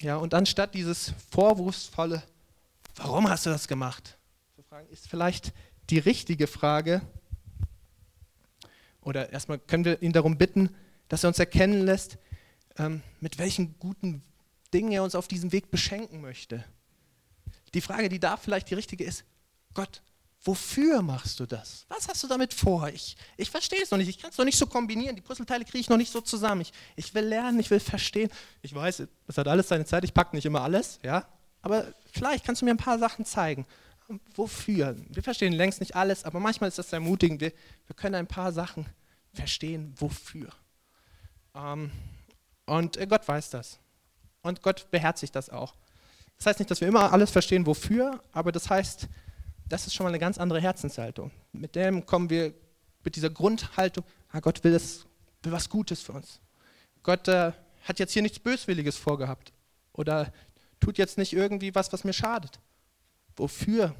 [0.00, 2.22] Ja, und anstatt dieses vorwurfsvolle,
[2.96, 4.16] warum hast du das gemacht,
[4.54, 5.52] zu fragen, ist vielleicht
[5.90, 7.00] die richtige Frage,
[9.00, 10.74] oder erstmal können wir ihn darum bitten,
[11.08, 12.18] dass er uns erkennen lässt,
[12.76, 14.22] ähm, mit welchen guten
[14.72, 16.64] Dingen er uns auf diesem Weg beschenken möchte.
[17.74, 19.24] Die Frage, die da vielleicht die richtige ist,
[19.74, 20.02] Gott,
[20.44, 21.84] Wofür machst du das?
[21.88, 22.88] Was hast du damit vor?
[22.88, 24.08] Ich, ich verstehe es noch nicht.
[24.08, 25.16] Ich kann es noch nicht so kombinieren.
[25.16, 26.60] Die Puzzleteile kriege ich noch nicht so zusammen.
[26.60, 28.30] Ich, ich will lernen, ich will verstehen.
[28.62, 30.04] Ich weiß, es hat alles seine Zeit.
[30.04, 31.26] Ich packe nicht immer alles, ja.
[31.60, 33.66] Aber vielleicht kannst du mir ein paar Sachen zeigen.
[34.36, 34.96] Wofür?
[35.08, 37.40] Wir verstehen längst nicht alles, aber manchmal ist das ermutigend.
[37.40, 37.52] Wir,
[37.86, 38.86] wir können ein paar Sachen
[39.34, 40.50] verstehen, wofür.
[41.54, 41.90] Ähm,
[42.64, 43.80] und äh, Gott weiß das.
[44.42, 45.74] Und Gott beherzigt das auch.
[46.36, 49.08] Das heißt nicht, dass wir immer alles verstehen, wofür, aber das heißt,
[49.68, 51.30] das ist schon mal eine ganz andere Herzenshaltung.
[51.52, 52.54] Mit dem kommen wir,
[53.04, 55.04] mit dieser Grundhaltung, ah, Gott will, das,
[55.42, 56.40] will was Gutes für uns.
[57.02, 59.52] Gott äh, hat jetzt hier nichts Böswilliges vorgehabt
[59.92, 60.32] oder
[60.80, 62.60] tut jetzt nicht irgendwie was, was mir schadet.
[63.36, 63.94] Wofür?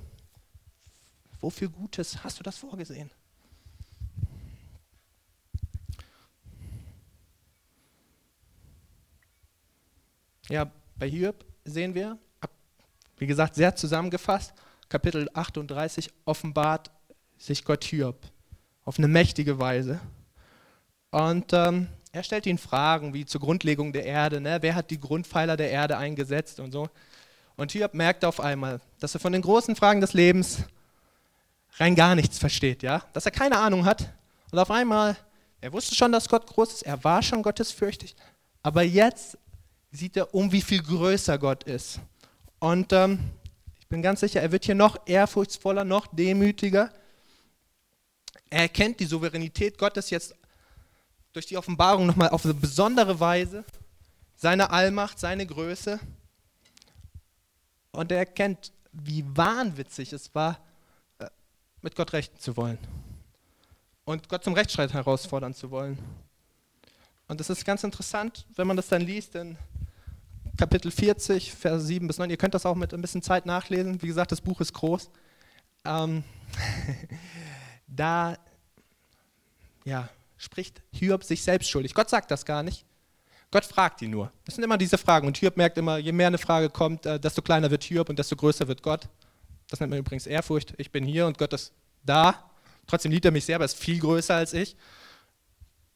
[1.41, 3.11] Wofür Gutes hast du das vorgesehen?
[10.51, 12.17] Ja, bei Hiob sehen wir,
[13.19, 14.55] wie gesagt, sehr zusammengefasst,
[14.89, 16.91] Kapitel 38 offenbart
[17.37, 18.17] sich Gott Hiob
[18.85, 20.01] auf eine mächtige Weise.
[21.11, 24.59] Und ähm, er stellt ihn Fragen wie zur Grundlegung der Erde, ne?
[24.63, 26.89] wer hat die Grundpfeiler der Erde eingesetzt und so.
[27.57, 30.65] Und Hiob merkt auf einmal, dass er von den großen Fragen des Lebens
[31.77, 34.15] rein gar nichts versteht, ja, dass er keine Ahnung hat.
[34.51, 35.15] Und auf einmal,
[35.61, 38.17] er wusste schon, dass Gott groß ist, er war schon gottesfürchtig,
[38.63, 39.37] aber jetzt
[39.91, 42.01] sieht er um, wie viel größer Gott ist.
[42.59, 43.31] Und ähm,
[43.79, 46.93] ich bin ganz sicher, er wird hier noch ehrfurchtsvoller, noch demütiger.
[48.51, 50.35] Er erkennt die Souveränität Gottes jetzt
[51.33, 53.65] durch die Offenbarung nochmal auf eine besondere Weise,
[54.37, 56.01] seine Allmacht, seine Größe.
[57.93, 60.59] Und er erkennt, wie wahnwitzig es war,
[61.19, 61.27] äh,
[61.83, 62.79] mit Gott rechten zu wollen
[64.09, 65.99] und Gott zum Rechtsstreit herausfordern zu wollen.
[67.27, 69.59] Und das ist ganz interessant, wenn man das dann liest in
[70.59, 72.31] Kapitel 40, Vers 7 bis 9.
[72.31, 74.03] Ihr könnt das auch mit ein bisschen Zeit nachlesen.
[74.03, 75.09] Wie gesagt, das Buch ist groß.
[75.85, 76.25] Ähm,
[77.87, 78.37] da
[79.85, 81.95] ja, spricht Hiob sich selbst schuldig.
[81.95, 82.85] Gott sagt das gar nicht.
[83.53, 84.33] Gott fragt ihn nur.
[84.45, 85.29] Das sind immer diese Fragen.
[85.29, 88.19] Und Hiob merkt immer, je mehr eine Frage kommt, äh, desto kleiner wird Hiob und
[88.19, 89.09] desto größer wird Gott.
[89.71, 90.75] Das nennt man übrigens Ehrfurcht.
[90.77, 91.73] Ich bin hier und Gott ist
[92.05, 92.51] da.
[92.89, 94.77] Trotzdem liebt er mich sehr, aber ist viel größer als ich.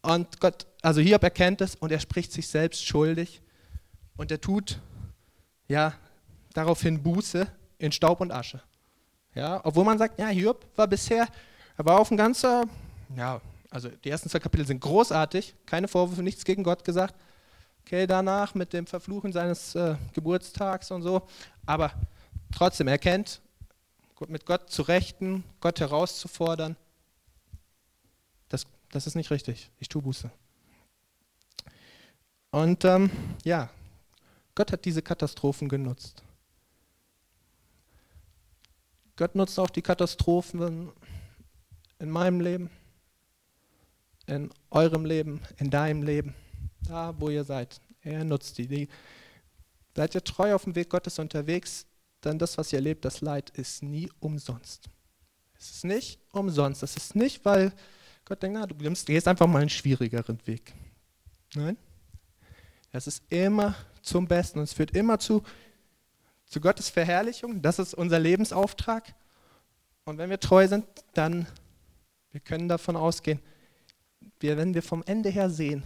[0.03, 3.43] Und Gott, also Hiob erkennt es und er spricht sich selbst schuldig.
[4.17, 4.79] Und er tut,
[5.69, 5.95] ja,
[6.53, 7.47] daraufhin Buße
[7.79, 8.63] in Staub und Asche.
[9.35, 11.27] Ja, obwohl man sagt, ja, Hiob war bisher,
[11.77, 12.65] er war auf ein ganzer,
[13.17, 13.41] ja,
[13.71, 17.15] also die ersten zwei Kapitel sind großartig, keine Vorwürfe, nichts gegen Gott gesagt.
[17.87, 21.27] Okay, danach mit dem Verfluchen seines äh, Geburtstags und so.
[21.67, 21.93] Aber
[22.55, 23.41] trotzdem, er kennt,
[24.29, 26.77] mit Gott zu rechten, Gott herauszufordern,
[28.49, 29.71] das, das ist nicht richtig.
[29.81, 30.31] Ich tue Buße.
[32.51, 33.11] Und ähm,
[33.45, 33.71] ja,
[34.55, 36.23] Gott hat diese Katastrophen genutzt.
[39.17, 40.91] Gott nutzt auch die Katastrophen
[41.99, 42.71] in meinem Leben,
[44.27, 46.35] in eurem Leben, in deinem Leben,
[46.87, 47.81] da wo ihr seid.
[48.03, 48.67] Er nutzt die.
[48.67, 48.89] die.
[49.95, 51.87] Seid ihr treu auf dem Weg Gottes unterwegs,
[52.21, 54.89] dann das, was ihr erlebt, das Leid ist nie umsonst.
[55.59, 56.83] Es ist nicht umsonst.
[56.83, 57.73] Es ist nicht, weil
[58.25, 60.73] Gott denkt, na, du gehst einfach mal einen schwierigeren Weg.
[61.55, 61.77] Nein.
[62.93, 65.43] Es ist immer zum Besten und es führt immer zu,
[66.45, 67.63] zu Gottes Verherrlichung.
[67.63, 69.15] Das ist unser Lebensauftrag.
[70.05, 70.85] Und wenn wir treu sind,
[71.15, 71.47] dann
[72.33, 73.41] wir können davon ausgehen,
[74.41, 75.83] wir, wenn wir vom Ende her sehen,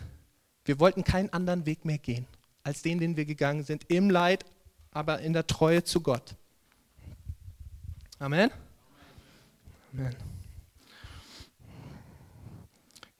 [0.65, 2.27] wir wollten keinen anderen Weg mehr gehen,
[2.63, 4.45] als den, den wir gegangen sind, im Leid,
[4.93, 6.35] aber in der Treue zu Gott.
[8.19, 8.51] Amen.
[9.93, 10.17] Amen.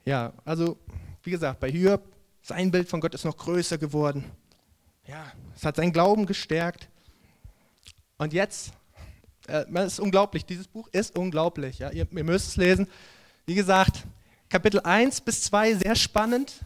[0.05, 0.77] Ja, also
[1.23, 2.01] wie gesagt, bei Hiob,
[2.47, 4.23] sein Bild von Gott ist noch größer geworden.
[5.05, 6.87] Ja, es hat seinen Glauben gestärkt.
[8.17, 8.71] Und jetzt,
[9.47, 11.79] äh, es ist unglaublich, dieses Buch ist unglaublich.
[11.79, 11.91] Ja?
[11.91, 12.87] Ihr, ihr müsst es lesen.
[13.45, 14.03] Wie gesagt,
[14.49, 16.61] Kapitel 1 bis 2 sehr spannend.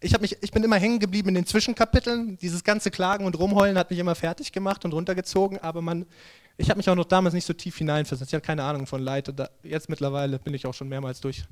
[0.00, 2.36] Ich, mich, ich bin immer hängen geblieben in den Zwischenkapiteln.
[2.38, 6.04] Dieses ganze Klagen und Rumheulen hat mich immer fertig gemacht und runtergezogen, aber man,
[6.56, 8.30] ich habe mich auch noch damals nicht so tief hineinversetzt.
[8.30, 9.32] Ich hatte keine Ahnung von Leid.
[9.36, 11.44] Da, jetzt mittlerweile bin ich auch schon mehrmals durch,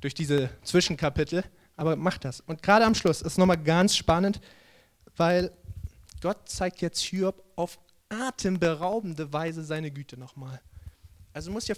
[0.00, 1.42] durch diese Zwischenkapitel.
[1.76, 2.40] Aber mach das.
[2.40, 4.40] Und gerade am Schluss ist nochmal ganz spannend,
[5.16, 5.52] weil
[6.20, 10.60] Gott zeigt jetzt Hiob auf atemberaubende Weise seine Güte nochmal.
[11.32, 11.76] Also müsst ihr,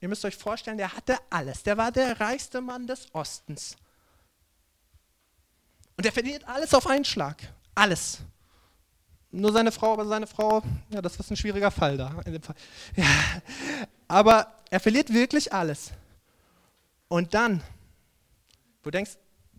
[0.00, 1.62] ihr müsst euch vorstellen, der hatte alles.
[1.62, 3.76] Der war der reichste Mann des Ostens.
[5.96, 7.36] Und er verliert alles auf einen Schlag.
[7.74, 8.18] Alles.
[9.30, 12.10] Nur seine Frau, aber seine Frau, ja, das ist ein schwieriger Fall da.
[12.10, 12.54] Fall.
[12.96, 13.04] Ja.
[14.08, 15.92] Aber er verliert wirklich alles.
[17.08, 17.60] Und dann,
[18.82, 19.12] wo du denkst,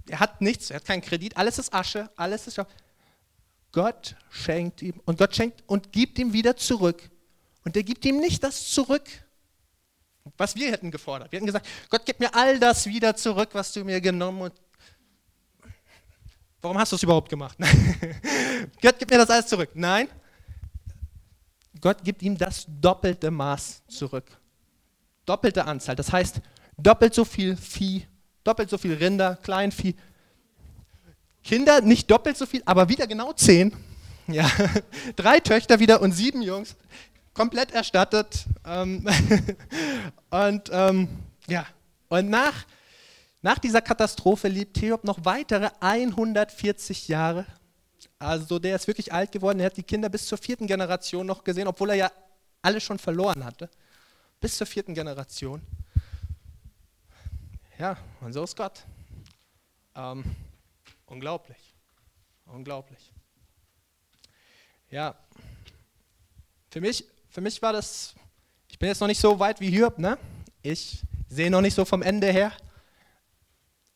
[0.10, 2.60] er hat nichts, er hat keinen Kredit, alles ist Asche, alles ist.
[3.72, 7.10] Gott schenkt ihm und Gott schenkt und gibt ihm wieder zurück.
[7.64, 9.04] Und er gibt ihm nicht das zurück,
[10.38, 11.32] was wir hätten gefordert.
[11.32, 14.62] Wir hätten gesagt, Gott, gib mir all das wieder zurück, was du mir genommen hast.
[16.62, 17.58] Warum hast du es überhaupt gemacht?
[18.82, 19.70] Gott, gib mir das alles zurück.
[19.74, 20.10] Nein,
[21.80, 24.26] Gott gibt ihm das doppelte Maß zurück.
[25.26, 25.96] Doppelte Anzahl.
[25.96, 26.42] Das heißt,
[26.78, 28.08] doppelt so viel Vieh,
[28.48, 29.96] doppelt so viel Rinder, Kleinvieh.
[31.44, 33.76] Kinder nicht doppelt so viel, aber wieder genau zehn.
[34.28, 34.50] Ja,
[35.16, 36.76] drei Töchter wieder und sieben Jungs,
[37.34, 38.46] komplett erstattet.
[38.66, 39.08] Ähm,
[40.30, 41.10] und ähm,
[41.48, 41.66] ja,
[42.10, 42.66] und nach,
[43.42, 47.46] nach dieser Katastrophe lebt Theob noch weitere 140 Jahre.
[48.20, 49.60] Also der ist wirklich alt geworden.
[49.60, 52.12] Er hat die Kinder bis zur vierten Generation noch gesehen, obwohl er ja
[52.62, 53.70] alle schon verloren hatte.
[54.40, 55.62] Bis zur vierten Generation.
[57.80, 58.84] Ja, und so ist Gott.
[59.94, 60.24] Ähm,
[61.06, 61.76] unglaublich.
[62.46, 63.14] Unglaublich.
[64.90, 65.16] Ja,
[66.72, 68.16] für mich, für mich war das,
[68.68, 70.18] ich bin jetzt noch nicht so weit wie Hürb, ne?
[70.64, 72.52] Ich sehe noch nicht so vom Ende her.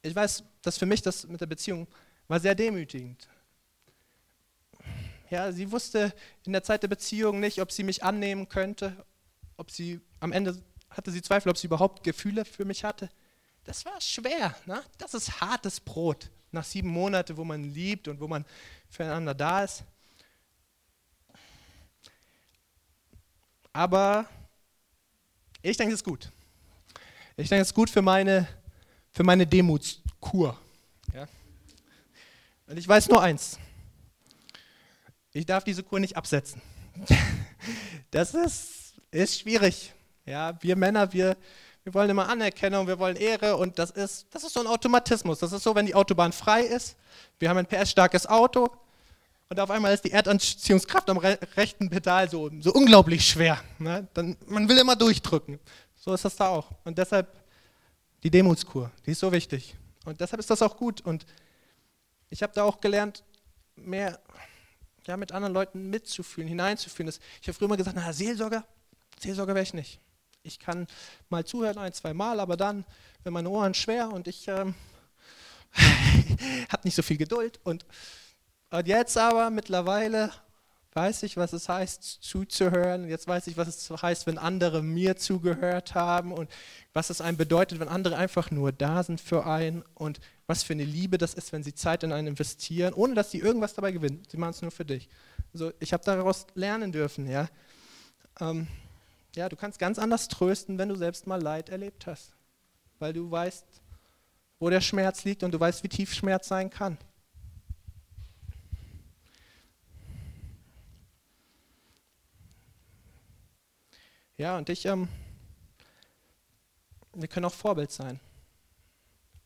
[0.03, 1.87] Ich weiß, dass für mich das mit der Beziehung
[2.27, 3.27] war sehr demütigend.
[5.31, 6.13] Ja, sie wusste
[6.45, 9.05] in der Zeit der Beziehung nicht, ob sie mich annehmen könnte,
[9.57, 13.09] ob sie am Ende hatte sie Zweifel, ob sie überhaupt Gefühle für mich hatte.
[13.63, 14.55] Das war schwer.
[14.65, 14.83] Ne?
[14.97, 16.29] Das ist hartes Brot.
[16.51, 18.45] Nach sieben Monaten, wo man liebt und wo man
[18.89, 19.83] füreinander da ist.
[23.71, 24.25] Aber
[25.61, 26.29] ich denke, es ist gut.
[27.37, 28.47] Ich denke, es ist gut für meine,
[29.11, 30.59] für meine Demutskur.
[31.13, 31.27] Ja?
[32.67, 33.57] Und ich weiß nur eins.
[35.31, 36.61] Ich darf diese Kur nicht absetzen.
[38.09, 39.93] Das ist, ist schwierig.
[40.25, 41.37] Ja, wir Männer, wir,
[41.83, 45.39] wir wollen immer Anerkennung, wir wollen Ehre und das ist, das ist so ein Automatismus.
[45.39, 46.95] Das ist so, wenn die Autobahn frei ist,
[47.39, 48.69] wir haben ein PS-starkes Auto
[49.49, 53.61] und auf einmal ist die Erdanziehungskraft am re rechten Pedal so, so unglaublich schwer.
[53.79, 54.07] Ne?
[54.13, 55.59] Dann, man will immer durchdrücken.
[55.95, 56.71] So ist das da auch.
[56.83, 57.27] Und deshalb
[58.23, 59.75] die Demutskur, die ist so wichtig.
[60.05, 61.01] Und deshalb ist das auch gut.
[61.01, 61.25] Und
[62.29, 63.23] ich habe da auch gelernt,
[63.75, 64.19] mehr
[65.07, 67.11] ja, mit anderen Leuten mitzufühlen, hineinzufühlen.
[67.41, 68.63] Ich habe früher immer gesagt, na, Seelsorger,
[69.19, 69.99] Seelsorger wäre ich nicht.
[70.43, 70.87] Ich kann
[71.29, 72.83] mal zuhören, ein, zwei Mal, aber dann,
[73.23, 74.73] wenn meine Ohren schwer und ich ähm,
[76.69, 77.59] habe nicht so viel Geduld.
[77.63, 77.85] Und,
[78.71, 80.31] und jetzt aber mittlerweile
[80.93, 83.07] weiß ich, was es heißt, zuzuhören.
[83.07, 86.49] Jetzt weiß ich, was es heißt, wenn andere mir zugehört haben und
[86.91, 90.73] was es einem bedeutet, wenn andere einfach nur da sind für einen und was für
[90.73, 93.91] eine Liebe das ist, wenn sie Zeit in einen investieren, ohne dass sie irgendwas dabei
[93.91, 94.23] gewinnen.
[94.27, 95.07] Sie machen es nur für dich.
[95.53, 97.29] Also ich habe daraus lernen dürfen.
[97.29, 97.47] Ja?
[98.39, 98.67] Ähm,
[99.35, 102.33] ja, du kannst ganz anders trösten, wenn du selbst mal Leid erlebt hast,
[102.99, 103.65] weil du weißt,
[104.59, 106.97] wo der Schmerz liegt und du weißt, wie tief Schmerz sein kann.
[114.37, 115.07] Ja, und ich, ähm,
[117.13, 118.19] wir können auch Vorbild sein.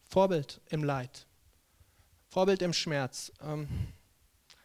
[0.06, 1.26] Vorbild im Leid.
[2.30, 3.32] Vorbild im Schmerz.
[3.42, 3.68] Ähm,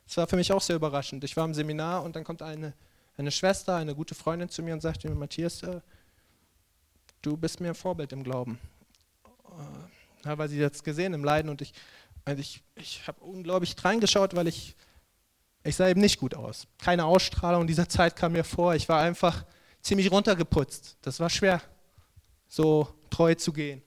[0.06, 1.24] das war für mich auch sehr überraschend.
[1.24, 2.74] Ich war im Seminar und dann kommt eine,
[3.20, 5.80] eine Schwester, eine gute Freundin zu mir und sagt mir, Matthias, äh,
[7.22, 8.58] du bist mir ein Vorbild im Glauben.
[9.24, 11.72] Äh, ja, weil sie jetzt gesehen im Leiden und ich,
[12.24, 14.74] also ich, ich habe unglaublich reingeschaut, weil ich,
[15.64, 16.66] ich sah eben nicht gut aus.
[16.78, 18.74] Keine Ausstrahlung dieser Zeit kam mir vor.
[18.74, 19.44] Ich war einfach
[19.82, 20.96] ziemlich runtergeputzt.
[21.02, 21.60] Das war schwer,
[22.48, 23.82] so treu zu gehen.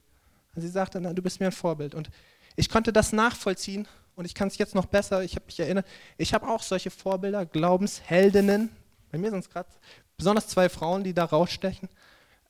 [0.56, 1.96] Und sie sagte, na, du bist mir ein Vorbild.
[1.96, 2.10] Und
[2.56, 5.24] ich konnte das nachvollziehen und ich kann es jetzt noch besser.
[5.24, 8.70] Ich habe mich erinnert, ich habe auch solche Vorbilder, Glaubensheldinnen.
[9.14, 9.70] Bei mir sind es gerade
[10.18, 11.88] besonders zwei Frauen, die da rausstechen,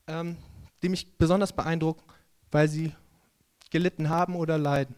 [0.07, 0.37] ähm,
[0.81, 2.01] die mich besonders beeindrucken,
[2.51, 2.95] weil sie
[3.69, 4.95] gelitten haben oder leiden.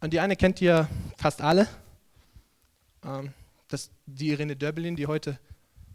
[0.00, 1.66] Und die eine kennt ihr fast alle.
[3.04, 3.32] Ähm,
[3.66, 5.40] das die Irene Döbelin, die heute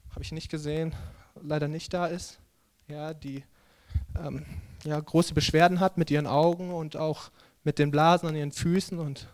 [0.09, 0.93] habe ich nicht gesehen,
[1.41, 2.37] leider nicht da ist,
[2.89, 3.45] ja, die
[4.19, 4.45] ähm,
[4.83, 7.31] ja, große Beschwerden hat mit ihren Augen und auch
[7.63, 9.29] mit den Blasen an ihren Füßen und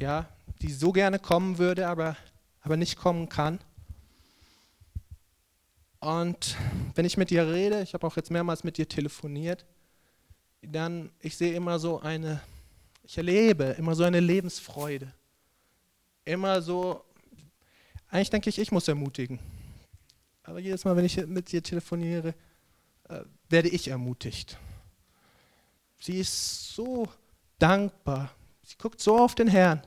[0.00, 0.28] ja,
[0.62, 2.16] die so gerne kommen würde, aber,
[2.60, 3.58] aber nicht kommen kann.
[6.00, 6.56] Und
[6.94, 9.64] wenn ich mit ihr rede, ich habe auch jetzt mehrmals mit ihr telefoniert,
[10.62, 12.40] dann ich sehe immer so eine,
[13.02, 15.12] ich erlebe immer so eine Lebensfreude.
[16.24, 17.04] Immer so,
[18.08, 19.38] eigentlich denke ich, ich muss ermutigen.
[20.42, 22.34] Aber jedes Mal, wenn ich mit ihr telefoniere,
[23.08, 24.58] äh, werde ich ermutigt.
[26.00, 27.08] Sie ist so
[27.58, 28.30] dankbar.
[28.62, 29.82] Sie guckt so auf den Herrn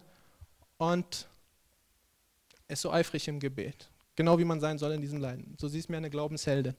[0.78, 1.28] und
[2.68, 3.91] ist so eifrig im Gebet.
[4.16, 5.56] Genau wie man sein soll in diesem Leiden.
[5.60, 6.76] So sie ist mir eine Glaubensheldin.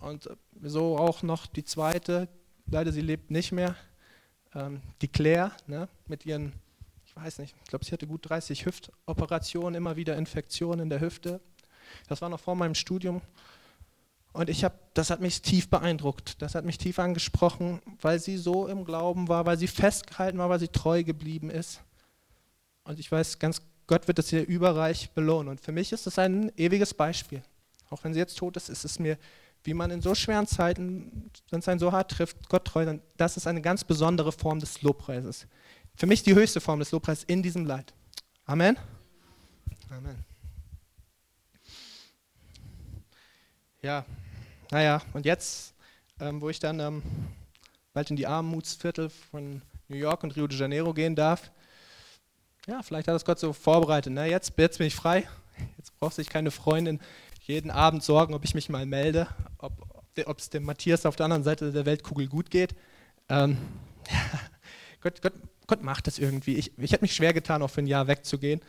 [0.00, 0.28] Und
[0.62, 2.28] so auch noch die zweite,
[2.66, 3.76] leider sie lebt nicht mehr,
[4.54, 6.52] ähm, die Claire ne, mit ihren,
[7.06, 11.00] ich weiß nicht, ich glaube, sie hatte gut 30 Hüftoperationen, immer wieder Infektionen in der
[11.00, 11.40] Hüfte,
[12.08, 13.20] das war noch vor meinem Studium.
[14.32, 16.42] Und ich habe, das hat mich tief beeindruckt.
[16.42, 20.50] Das hat mich tief angesprochen, weil sie so im Glauben war, weil sie festgehalten war,
[20.50, 21.80] weil sie treu geblieben ist.
[22.82, 25.48] Und ich weiß ganz, Gott wird das hier überreich belohnen.
[25.48, 27.42] Und für mich ist das ein ewiges Beispiel.
[27.90, 29.18] Auch wenn sie jetzt tot ist, ist es mir
[29.64, 33.00] wie man in so schweren Zeiten, wenn es einen so hart trifft, Gott treu, dann
[33.16, 35.46] das ist eine ganz besondere Form des Lobpreises.
[35.96, 37.94] Für mich die höchste Form des Lobpreises in diesem Leid.
[38.44, 38.76] Amen.
[39.88, 40.24] Amen.
[43.80, 44.04] Ja,
[44.70, 45.74] naja, und jetzt,
[46.20, 47.02] ähm, wo ich dann ähm,
[47.92, 51.50] bald in die Armutsviertel von New York und Rio de Janeiro gehen darf,
[52.66, 54.12] ja, vielleicht hat das Gott so vorbereitet.
[54.12, 54.28] Ne?
[54.28, 55.28] Jetzt, jetzt bin ich frei,
[55.76, 57.00] jetzt braucht sich keine Freundin
[57.40, 61.44] jeden Abend sorgen, ob ich mich mal melde, ob es dem Matthias auf der anderen
[61.44, 62.74] Seite der Weltkugel gut geht.
[63.28, 63.58] Ähm,
[64.10, 64.40] ja,
[65.00, 65.34] Gott, Gott,
[65.66, 66.56] Gott, macht das irgendwie.
[66.56, 68.60] Ich, ich hätte mich schwer getan, auch für ein Jahr wegzugehen,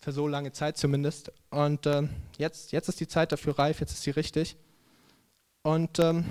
[0.00, 1.32] für so lange Zeit zumindest.
[1.50, 4.56] Und ähm, jetzt, jetzt ist die Zeit dafür reif, jetzt ist sie richtig.
[5.62, 6.24] Und ähm,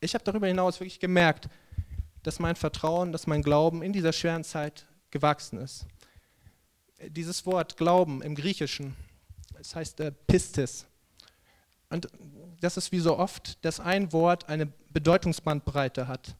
[0.00, 1.48] ich habe darüber hinaus wirklich gemerkt,
[2.22, 5.86] dass mein Vertrauen, dass mein Glauben in dieser schweren Zeit gewachsen ist.
[7.08, 8.96] Dieses Wort Glauben im Griechischen,
[9.58, 10.86] es heißt äh, Pistis.
[11.90, 12.08] Und
[12.60, 16.34] das ist wie so oft, dass ein Wort eine Bedeutungsbandbreite hat.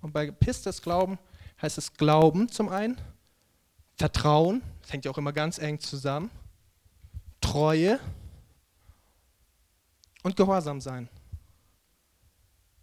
[0.00, 1.18] Und bei Pistis Glauben
[1.62, 3.00] heißt es Glauben zum einen,
[3.96, 6.30] Vertrauen, das hängt ja auch immer ganz eng zusammen,
[7.40, 8.00] Treue
[10.22, 11.08] und Gehorsam sein.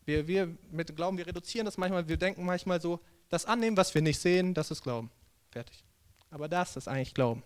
[0.05, 2.99] Wir, wir mit Glauben, wir reduzieren das manchmal, wir denken manchmal so,
[3.29, 5.09] das annehmen, was wir nicht sehen, das ist Glauben.
[5.51, 5.83] Fertig.
[6.31, 7.43] Aber das ist eigentlich Glauben.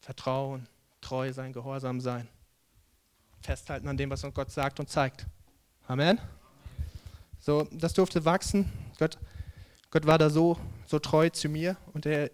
[0.00, 0.68] Vertrauen,
[1.00, 2.28] treu sein, gehorsam sein.
[3.40, 5.26] Festhalten an dem, was uns Gott sagt und zeigt.
[5.88, 6.20] Amen.
[7.40, 8.70] So, das durfte wachsen.
[8.98, 9.18] Gott,
[9.90, 11.76] Gott war da so, so treu zu mir.
[11.94, 12.30] Und er,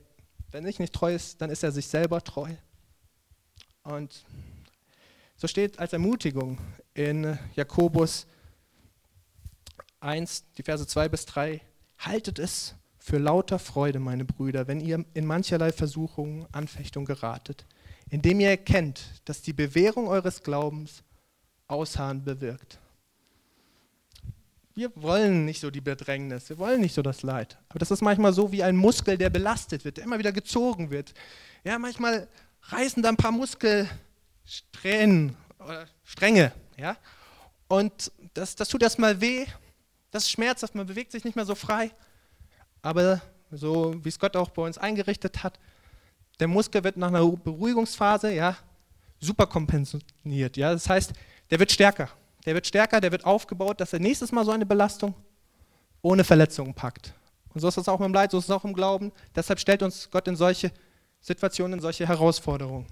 [0.51, 2.51] wenn ich nicht treu ist, dann ist er sich selber treu.
[3.85, 4.25] Und
[5.37, 6.59] so steht als Ermutigung
[6.95, 8.27] in Jakobus
[10.01, 11.61] 1, die Verse 2 bis 3,
[11.99, 17.67] haltet es für lauter Freude, meine Brüder, wenn ihr in mancherlei Versuchungen, Anfechtung geratet,
[18.11, 21.03] indem ihr erkennt, dass die Bewährung eures Glaubens
[21.67, 22.79] Ausharren bewirkt.
[24.75, 27.59] Wir wollen nicht so die Bedrängnis, wir wollen nicht so das Leid.
[27.71, 30.93] Aber das ist manchmal so wie ein Muskel, der belastet wird, der immer wieder gezogen
[30.93, 31.13] wird.
[31.65, 32.29] Ja, manchmal
[32.63, 36.97] reißen da ein paar Muskelsträhnen oder Stränge, ja.
[37.67, 39.45] Und das, das tut erstmal weh,
[40.13, 41.91] das ist schmerzhaft, man bewegt sich nicht mehr so frei.
[42.83, 45.59] Aber so wie es Gott auch bei uns eingerichtet hat,
[46.41, 48.57] der Muskel wird nach einer Beruhigungsphase ja,
[49.21, 50.57] super kompensiert.
[50.57, 50.73] Ja?
[50.73, 51.13] Das heißt,
[51.51, 52.09] der wird stärker.
[52.45, 55.15] Der wird stärker, der wird aufgebaut, dass er nächstes Mal so eine Belastung
[56.03, 57.15] ohne Verletzungen packt.
[57.55, 59.13] Und so ist es auch dem Leid, so ist es auch im Glauben.
[59.37, 60.73] Deshalb stellt uns Gott in solche
[61.21, 62.87] Situationen, in solche Herausforderungen.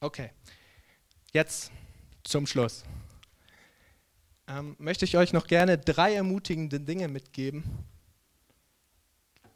[0.00, 0.30] Okay,
[1.32, 1.72] jetzt
[2.24, 2.84] zum Schluss.
[4.48, 7.64] Ähm, möchte ich euch noch gerne drei ermutigende Dinge mitgeben.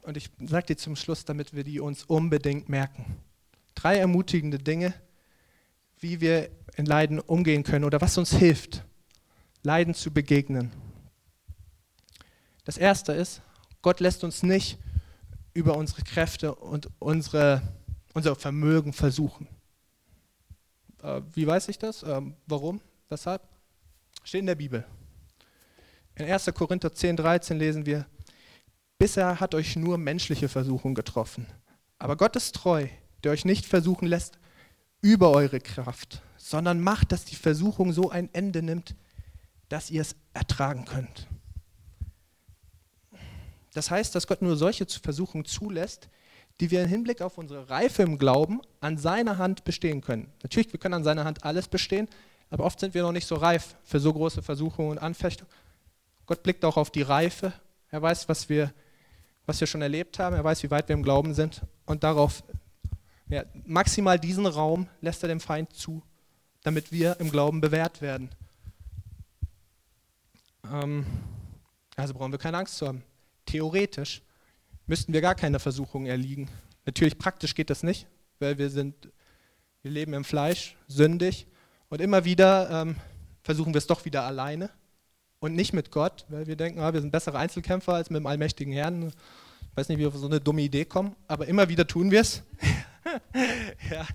[0.03, 3.17] Und ich sage die zum Schluss, damit wir die uns unbedingt merken.
[3.75, 4.93] Drei ermutigende Dinge,
[5.99, 8.83] wie wir in Leiden umgehen können oder was uns hilft,
[9.61, 10.71] Leiden zu begegnen.
[12.63, 13.41] Das erste ist,
[13.81, 14.77] Gott lässt uns nicht
[15.53, 17.61] über unsere Kräfte und unsere,
[18.13, 19.47] unser Vermögen versuchen.
[21.03, 22.03] Äh, wie weiß ich das?
[22.03, 22.81] Ähm, warum?
[23.09, 23.41] Weshalb?
[24.23, 24.85] Steht in der Bibel.
[26.15, 26.45] In 1.
[26.53, 28.05] Korinther 10, 13 lesen wir,
[28.97, 31.45] bisher hat euch nur menschliche Versuchung getroffen.
[31.97, 32.87] Aber Gott ist treu,
[33.23, 34.37] der euch nicht versuchen lässt
[35.01, 38.95] über eure Kraft, sondern macht, dass die Versuchung so ein Ende nimmt,
[39.69, 41.27] dass ihr es ertragen könnt.
[43.73, 46.09] Das heißt, dass Gott nur solche Versuchungen zulässt,
[46.59, 50.31] die wir im Hinblick auf unsere Reife im Glauben an seiner Hand bestehen können.
[50.43, 52.09] Natürlich, wir können an seiner Hand alles bestehen,
[52.49, 55.51] aber oft sind wir noch nicht so reif für so große Versuchungen und Anfechtungen.
[56.25, 57.53] Gott blickt auch auf die Reife.
[57.89, 58.73] Er weiß, was wir,
[59.45, 60.35] was wir schon erlebt haben.
[60.35, 61.61] Er weiß, wie weit wir im Glauben sind.
[61.85, 62.43] Und darauf,
[63.29, 66.03] ja, maximal diesen Raum lässt er dem Feind zu,
[66.61, 68.29] damit wir im Glauben bewährt werden.
[70.71, 71.05] Ähm,
[71.95, 73.03] also brauchen wir keine Angst zu haben.
[73.45, 74.21] Theoretisch
[74.89, 76.49] müssten wir gar keine Versuchung erliegen.
[76.85, 78.07] Natürlich praktisch geht das nicht,
[78.39, 78.95] weil wir sind,
[79.83, 81.45] wir leben im Fleisch, sündig
[81.89, 82.95] und immer wieder ähm,
[83.43, 84.71] versuchen wir es doch wieder alleine
[85.39, 88.25] und nicht mit Gott, weil wir denken, ah, wir sind bessere Einzelkämpfer als mit dem
[88.25, 89.09] allmächtigen Herrn.
[89.09, 92.09] Ich weiß nicht, wie wir auf so eine dumme Idee kommen, aber immer wieder tun
[92.09, 92.41] wir es.
[93.91, 94.07] ja.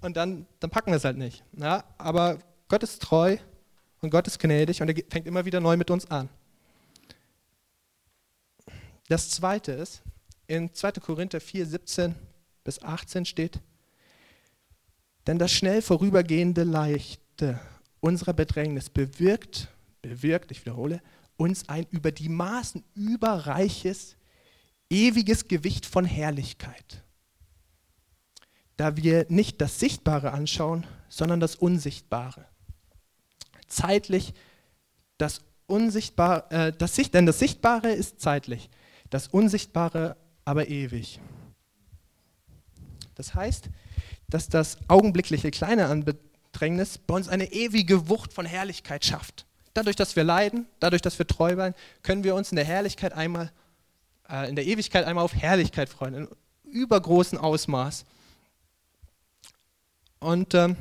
[0.00, 1.44] Und dann, dann packen wir es halt nicht.
[1.52, 1.84] Ja.
[1.98, 3.36] Aber Gott ist treu
[4.00, 6.30] und Gott ist gnädig und er fängt immer wieder neu mit uns an.
[9.08, 10.02] Das zweite ist,
[10.46, 10.92] in 2.
[10.92, 12.14] Korinther 4, 17
[12.64, 13.60] bis 18 steht,
[15.26, 17.60] denn das schnell vorübergehende Leichte
[18.00, 19.68] unserer Bedrängnis bewirkt,
[20.02, 21.00] bewirkt, ich wiederhole,
[21.36, 24.16] uns ein über die Maßen überreiches,
[24.90, 27.02] ewiges Gewicht von Herrlichkeit.
[28.76, 32.44] da wir nicht das Sichtbare anschauen, sondern das Unsichtbare.
[33.68, 34.34] Zeitlich
[35.16, 38.68] das Unsichtbare, äh, das denn das Sichtbare ist zeitlich,
[39.10, 41.20] das Unsichtbare aber ewig.
[43.14, 43.68] Das heißt,
[44.28, 49.46] dass das augenblickliche Kleine an Bedrängnis bei uns eine ewige Wucht von Herrlichkeit schafft.
[49.74, 53.12] Dadurch, dass wir leiden, dadurch, dass wir treu bleiben, können wir uns in der Herrlichkeit
[53.12, 53.52] einmal,
[54.28, 56.28] äh, in der Ewigkeit einmal auf Herrlichkeit freuen, in
[56.64, 58.04] übergroßem Ausmaß.
[60.20, 60.76] Und, ähm,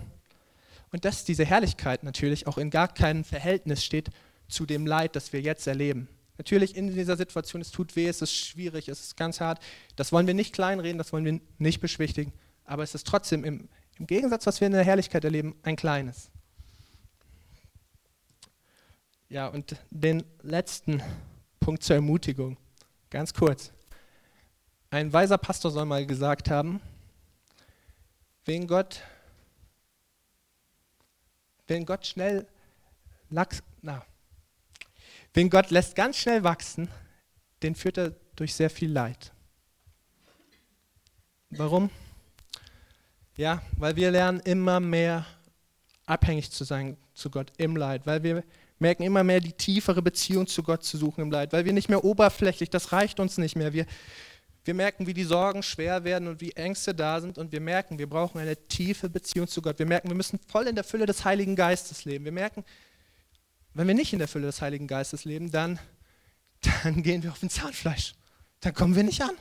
[0.91, 4.09] und dass diese Herrlichkeit natürlich auch in gar keinem Verhältnis steht
[4.47, 6.07] zu dem Leid, das wir jetzt erleben.
[6.37, 9.61] Natürlich in dieser Situation, es tut weh, es ist schwierig, es ist ganz hart.
[9.95, 12.33] Das wollen wir nicht kleinreden, das wollen wir nicht beschwichtigen.
[12.65, 13.69] Aber es ist trotzdem im,
[13.99, 16.31] im Gegensatz, was wir in der Herrlichkeit erleben, ein kleines.
[19.29, 21.01] Ja, und den letzten
[21.59, 22.57] Punkt zur Ermutigung,
[23.09, 23.71] ganz kurz.
[24.89, 26.81] Ein weiser Pastor soll mal gesagt haben,
[28.45, 29.01] wenn Gott,
[31.67, 32.47] wenn Gott schnell,
[33.29, 34.05] na,
[35.33, 36.89] wenn Gott lässt ganz schnell wachsen,
[37.61, 39.31] den führt er durch sehr viel Leid.
[41.49, 41.89] Warum?
[43.37, 45.25] Ja, weil wir lernen immer mehr
[46.05, 48.43] abhängig zu sein zu Gott im Leid, weil wir
[48.79, 51.89] merken immer mehr die tiefere Beziehung zu Gott zu suchen im Leid, weil wir nicht
[51.89, 53.73] mehr oberflächlich, das reicht uns nicht mehr.
[53.73, 53.85] Wir,
[54.65, 57.97] wir merken, wie die Sorgen schwer werden und wie Ängste da sind und wir merken,
[57.97, 59.79] wir brauchen eine tiefe Beziehung zu Gott.
[59.79, 62.25] Wir merken, wir müssen voll in der Fülle des Heiligen Geistes leben.
[62.25, 62.63] Wir merken,
[63.73, 65.79] wenn wir nicht in der Fülle des Heiligen Geistes leben, dann,
[66.83, 68.13] dann gehen wir auf ein Zahnfleisch.
[68.59, 69.35] Dann kommen wir nicht an.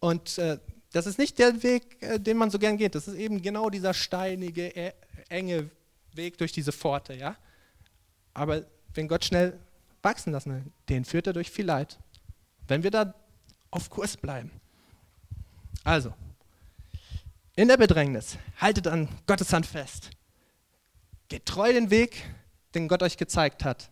[0.00, 0.58] Und äh,
[0.92, 2.94] das ist nicht der Weg, äh, den man so gern geht.
[2.94, 4.92] Das ist eben genau dieser steinige, äh,
[5.28, 5.70] enge
[6.12, 7.14] Weg durch diese Pforte.
[7.14, 7.36] Ja?
[8.34, 8.64] Aber
[8.94, 9.58] wenn Gott schnell
[10.02, 11.98] wachsen lassen will, den führt er durch viel Leid.
[12.66, 13.14] Wenn wir da
[13.70, 14.50] auf Kurs bleiben.
[15.84, 16.14] Also,
[17.56, 20.10] in der Bedrängnis, haltet an Gottes Hand fest.
[21.28, 22.24] Geht treu den Weg,
[22.82, 23.90] den Gott euch gezeigt hat.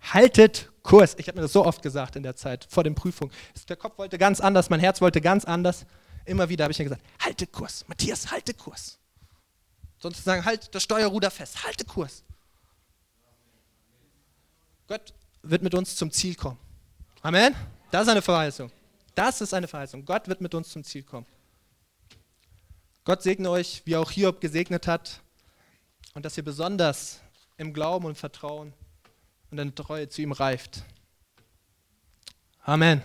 [0.00, 1.14] Haltet Kurs.
[1.18, 3.32] Ich habe mir das so oft gesagt in der Zeit vor den Prüfungen.
[3.68, 5.86] Der Kopf wollte ganz anders, mein Herz wollte ganz anders.
[6.24, 7.84] Immer wieder habe ich mir gesagt, halte Kurs.
[7.88, 8.98] Matthias, halte Kurs.
[9.98, 12.24] Sonst sagen, halt das Steuerruder fest, halte Kurs.
[14.88, 16.58] Gott wird mit uns zum Ziel kommen.
[17.22, 17.54] Amen.
[17.90, 18.70] Das ist eine Verheißung.
[19.14, 20.04] Das ist eine Verheißung.
[20.04, 21.26] Gott wird mit uns zum Ziel kommen.
[23.04, 25.20] Gott segne euch, wie auch Hiob gesegnet hat,
[26.14, 27.20] und dass ihr besonders
[27.62, 28.74] im Glauben und Vertrauen
[29.50, 30.82] und in Treue zu ihm reift.
[32.64, 33.02] Amen.